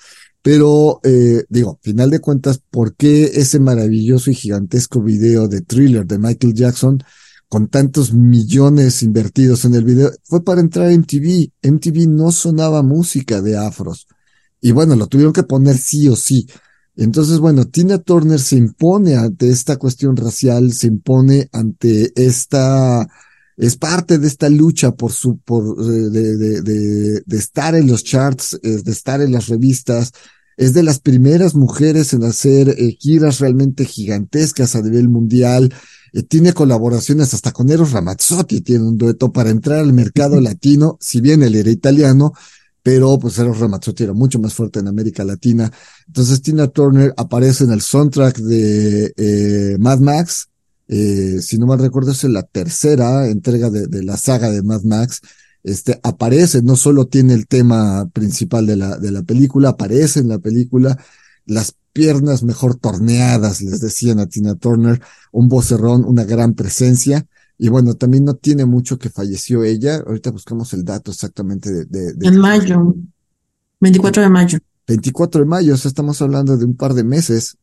Pero, 0.42 1.02
eh, 1.04 1.44
digo, 1.50 1.78
final 1.84 2.10
de 2.10 2.22
cuentas, 2.22 2.62
¿por 2.72 2.96
qué 2.96 3.26
ese 3.26 3.60
maravilloso 3.60 4.32
y 4.32 4.36
gigantesco 4.36 5.02
video 5.02 5.50
de 5.50 5.60
thriller 5.60 6.06
de 6.06 6.20
Michael 6.20 6.54
Jackson 6.54 7.04
con 7.50 7.68
tantos 7.68 8.14
millones 8.14 9.04
invertidos 9.04 9.66
en 9.66 9.76
el 9.76 9.84
video? 9.84 10.12
Fue 10.24 10.42
para 10.42 10.62
entrar 10.62 10.88
a 10.88 10.94
MTV. 10.94 11.52
MTV 11.64 12.08
no 12.08 12.32
sonaba 12.32 12.82
música 12.82 13.42
de 13.42 13.58
afros. 13.58 14.08
Y 14.62 14.72
bueno, 14.72 14.96
lo 14.96 15.08
tuvieron 15.08 15.34
que 15.34 15.44
poner 15.44 15.78
sí 15.78 16.08
o 16.08 16.16
sí. 16.16 16.48
Entonces, 17.00 17.40
bueno, 17.40 17.64
Tina 17.64 17.98
Turner 17.98 18.42
se 18.42 18.58
impone 18.58 19.16
ante 19.16 19.50
esta 19.50 19.78
cuestión 19.78 20.18
racial, 20.18 20.74
se 20.74 20.88
impone 20.88 21.48
ante 21.54 22.12
esta, 22.22 23.08
es 23.56 23.78
parte 23.78 24.18
de 24.18 24.28
esta 24.28 24.50
lucha 24.50 24.92
por 24.92 25.14
su, 25.14 25.38
por, 25.38 25.78
eh, 25.80 26.10
de, 26.10 26.36
de, 26.36 26.62
de, 26.62 27.22
de 27.26 27.38
estar 27.38 27.76
en 27.76 27.88
los 27.88 28.04
charts, 28.04 28.60
eh, 28.64 28.82
de 28.84 28.92
estar 28.92 29.22
en 29.22 29.32
las 29.32 29.48
revistas. 29.48 30.12
Es 30.58 30.74
de 30.74 30.84
las 30.84 31.00
primeras 31.00 31.56
mujeres 31.56 32.12
en 32.12 32.26
hacer 32.26 32.68
eh, 32.68 32.98
giras 33.00 33.40
realmente 33.40 33.86
gigantescas 33.86 34.76
a 34.76 34.82
nivel 34.82 35.08
mundial. 35.08 35.74
Eh, 36.12 36.24
tiene 36.24 36.52
colaboraciones 36.52 37.34
hasta 37.34 37.54
con 37.54 37.70
Eros 37.70 37.94
Ramazzotti, 37.94 38.60
tiene 38.60 38.84
un 38.84 38.98
dueto 38.98 39.32
para 39.32 39.52
entrar 39.52 39.80
al 39.80 39.94
mercado 39.94 40.42
latino, 40.42 40.98
si 41.00 41.22
bien 41.22 41.44
él 41.44 41.56
era 41.56 41.72
italiano, 41.72 42.34
pero 42.90 43.20
pues 43.20 43.38
Eros 43.38 43.60
Ramazzotti 43.60 44.04
era 44.04 44.14
mucho 44.14 44.40
más 44.40 44.56
fuerte 44.56 44.80
en 44.80 44.88
América 44.88 45.24
Latina. 45.24 45.72
Entonces 46.08 46.42
Tina 46.42 46.66
Turner 46.70 47.14
aparece 47.18 47.66
en 47.66 47.70
el 47.70 47.82
soundtrack 47.82 48.38
de 48.40 49.14
eh, 49.16 49.78
Mad 49.78 50.00
Max, 50.00 50.50
eh, 50.88 51.38
si 51.40 51.60
no 51.60 51.68
mal 51.68 51.78
recuerdo 51.78 52.14
es 52.14 52.24
la 52.24 52.42
tercera 52.42 53.28
entrega 53.28 53.70
de, 53.70 53.86
de 53.86 54.02
la 54.02 54.18
saga 54.18 54.50
de 54.50 54.64
Mad 54.64 54.82
Max. 54.86 55.22
Este 55.64 56.00
aparece, 56.02 56.64
no 56.64 56.76
solo 56.76 57.06
tiene 57.06 57.36
el 57.36 57.46
tema 57.46 58.10
principal 58.12 58.66
de 58.66 58.78
la, 58.78 58.98
de 58.98 59.12
la 59.12 59.22
película, 59.22 59.70
aparece 59.70 60.22
en 60.22 60.30
la 60.30 60.40
película, 60.40 60.98
las 61.46 61.76
piernas 61.94 62.42
mejor 62.42 62.74
torneadas, 62.74 63.62
les 63.62 63.82
decían 63.82 64.18
a 64.20 64.26
Tina 64.26 64.56
Turner, 64.56 65.00
un 65.32 65.48
vocerrón, 65.48 66.06
una 66.06 66.24
gran 66.24 66.56
presencia. 66.56 67.28
Y 67.60 67.68
bueno, 67.68 67.94
también 67.94 68.24
no 68.26 68.36
tiene 68.36 68.66
mucho 68.66 68.98
que 68.98 69.10
falleció 69.10 69.64
ella. 69.66 69.98
Ahorita 70.08 70.32
buscamos 70.32 70.74
el 70.74 70.86
dato 70.86 71.12
exactamente 71.12 71.72
de, 71.72 71.86
de, 71.86 72.14
de 72.14 72.28
En 72.28 72.40
mayo, 72.40 72.96
24 73.82 74.24
de 74.24 74.30
mayo. 74.30 74.58
24 74.88 75.42
de 75.42 75.46
mayo, 75.48 75.74
o 75.74 75.78
sea, 75.78 75.90
estamos 75.90 76.22
hablando 76.22 76.58
de 76.58 76.66
un 76.66 76.76
par 76.76 76.94
de 76.94 77.04
meses 77.04 77.58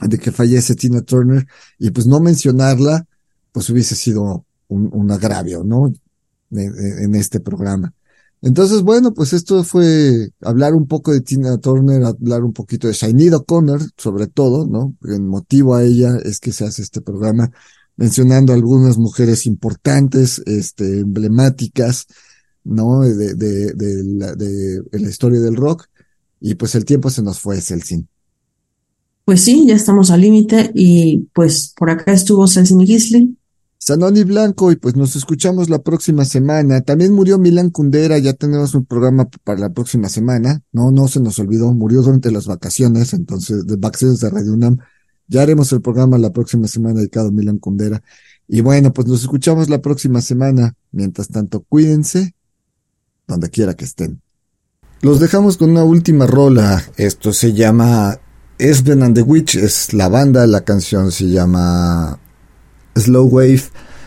de 0.00 0.18
que 0.18 0.32
fallece 0.32 0.74
Tina 0.74 1.02
Turner 1.02 1.46
y 1.78 1.90
pues 1.90 2.06
no 2.06 2.18
mencionarla, 2.20 3.06
pues 3.52 3.68
hubiese 3.70 3.94
sido 3.94 4.46
un, 4.68 4.88
un 4.92 5.10
agravio, 5.10 5.62
¿no? 5.64 5.92
De- 6.48 7.04
en 7.04 7.14
este 7.14 7.40
programa. 7.40 7.92
Entonces, 8.42 8.80
bueno, 8.82 9.12
pues 9.12 9.34
esto 9.34 9.62
fue 9.64 10.30
hablar 10.40 10.74
un 10.74 10.86
poco 10.86 11.12
de 11.12 11.20
Tina 11.20 11.58
Turner, 11.58 12.02
hablar 12.04 12.42
un 12.42 12.54
poquito 12.54 12.88
de 12.88 12.94
Sinead 12.94 13.34
O'Connor, 13.34 13.82
sobre 13.98 14.26
todo, 14.28 14.66
¿no? 14.66 14.96
El 15.04 15.20
motivo 15.20 15.74
a 15.74 15.84
ella 15.84 16.16
es 16.24 16.40
que 16.40 16.52
se 16.52 16.64
hace 16.64 16.80
este 16.82 17.02
programa 17.02 17.50
mencionando 18.00 18.54
algunas 18.54 18.96
mujeres 18.96 19.44
importantes, 19.44 20.42
este, 20.46 21.00
emblemáticas, 21.00 22.06
¿no? 22.64 23.02
De, 23.02 23.34
de, 23.34 23.74
de 23.74 24.04
la, 24.04 24.34
de, 24.34 24.82
la 24.90 25.08
historia 25.08 25.38
del 25.38 25.54
rock. 25.54 25.84
Y 26.40 26.54
pues 26.54 26.74
el 26.74 26.86
tiempo 26.86 27.10
se 27.10 27.22
nos 27.22 27.40
fue, 27.40 27.60
Celsin. 27.60 28.08
Pues 29.26 29.42
sí, 29.42 29.66
ya 29.66 29.74
estamos 29.74 30.10
al 30.10 30.22
límite 30.22 30.72
y 30.74 31.28
pues 31.34 31.74
por 31.76 31.90
acá 31.90 32.12
estuvo 32.12 32.48
Celsin 32.48 32.80
Gisli. 32.80 33.36
Sanoni 33.76 34.24
Blanco, 34.24 34.72
y 34.72 34.76
pues 34.76 34.96
nos 34.96 35.14
escuchamos 35.14 35.68
la 35.68 35.82
próxima 35.82 36.24
semana. 36.24 36.80
También 36.80 37.12
murió 37.12 37.38
Milan 37.38 37.68
Kundera, 37.68 38.16
ya 38.16 38.32
tenemos 38.32 38.74
un 38.74 38.86
programa 38.86 39.28
para 39.44 39.60
la 39.60 39.72
próxima 39.74 40.08
semana. 40.08 40.62
No, 40.72 40.90
no 40.90 41.06
se 41.06 41.20
nos 41.20 41.38
olvidó, 41.38 41.74
murió 41.74 42.00
durante 42.00 42.30
las 42.30 42.46
vacaciones, 42.46 43.12
entonces, 43.12 43.66
de 43.66 43.76
vacaciones 43.76 44.20
de 44.20 44.30
Radio 44.30 44.54
UNAM. 44.54 44.78
Ya 45.30 45.42
haremos 45.42 45.72
el 45.72 45.80
programa 45.80 46.18
la 46.18 46.32
próxima 46.32 46.66
semana 46.66 46.98
dedicado 46.98 47.28
a 47.28 47.30
Milan 47.30 47.58
Kundera. 47.58 48.02
Y 48.48 48.62
bueno, 48.62 48.92
pues 48.92 49.06
nos 49.06 49.22
escuchamos 49.22 49.70
la 49.70 49.80
próxima 49.80 50.20
semana. 50.20 50.74
Mientras 50.90 51.28
tanto, 51.28 51.64
cuídense 51.68 52.34
donde 53.28 53.48
quiera 53.48 53.74
que 53.74 53.84
estén. 53.84 54.20
Los 55.02 55.20
dejamos 55.20 55.56
con 55.56 55.70
una 55.70 55.84
última 55.84 56.26
rola. 56.26 56.82
Esto 56.96 57.32
se 57.32 57.52
llama 57.52 58.18
Esben 58.58 59.04
and 59.04 59.14
the 59.14 59.22
Witch, 59.22 59.54
es 59.54 59.94
la 59.94 60.08
banda, 60.08 60.48
la 60.48 60.62
canción 60.62 61.12
se 61.12 61.28
llama 61.28 62.18
Slow 62.96 63.28
Wave. 63.28 63.62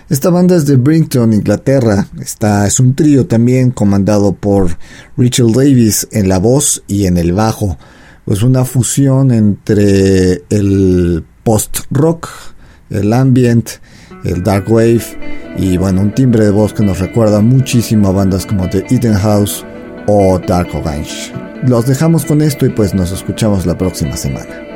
Esta 0.09 0.29
banda 0.29 0.57
es 0.57 0.65
de 0.65 0.75
Brington, 0.75 1.31
Inglaterra. 1.31 2.09
Está, 2.19 2.67
es 2.67 2.81
un 2.81 2.95
trío 2.95 3.25
también 3.27 3.71
comandado 3.71 4.33
por 4.33 4.77
Rachel 5.15 5.53
Davis 5.53 6.05
en 6.11 6.27
la 6.27 6.37
voz 6.37 6.83
y 6.87 7.05
en 7.05 7.15
el 7.15 7.31
bajo. 7.31 7.77
Pues 8.25 8.41
una 8.41 8.65
fusión 8.65 9.31
entre 9.31 10.43
el 10.49 11.23
post-rock, 11.43 12.29
el 12.89 13.11
ambient, 13.11 13.69
el 14.23 14.43
dark 14.43 14.71
wave 14.71 15.03
y 15.57 15.77
bueno, 15.77 16.01
un 16.01 16.15
timbre 16.15 16.45
de 16.45 16.51
voz 16.51 16.73
que 16.73 16.83
nos 16.83 16.99
recuerda 16.99 17.41
muchísimo 17.41 18.07
a 18.07 18.11
bandas 18.11 18.45
como 18.45 18.69
The 18.69 18.85
Eden 18.89 19.15
House 19.15 19.65
o 20.07 20.39
Dark 20.39 20.73
Orange. 20.73 21.33
Los 21.67 21.85
dejamos 21.85 22.25
con 22.25 22.41
esto 22.41 22.65
y 22.65 22.69
pues 22.69 22.93
nos 22.93 23.11
escuchamos 23.11 23.65
la 23.65 23.77
próxima 23.77 24.17
semana. 24.17 24.72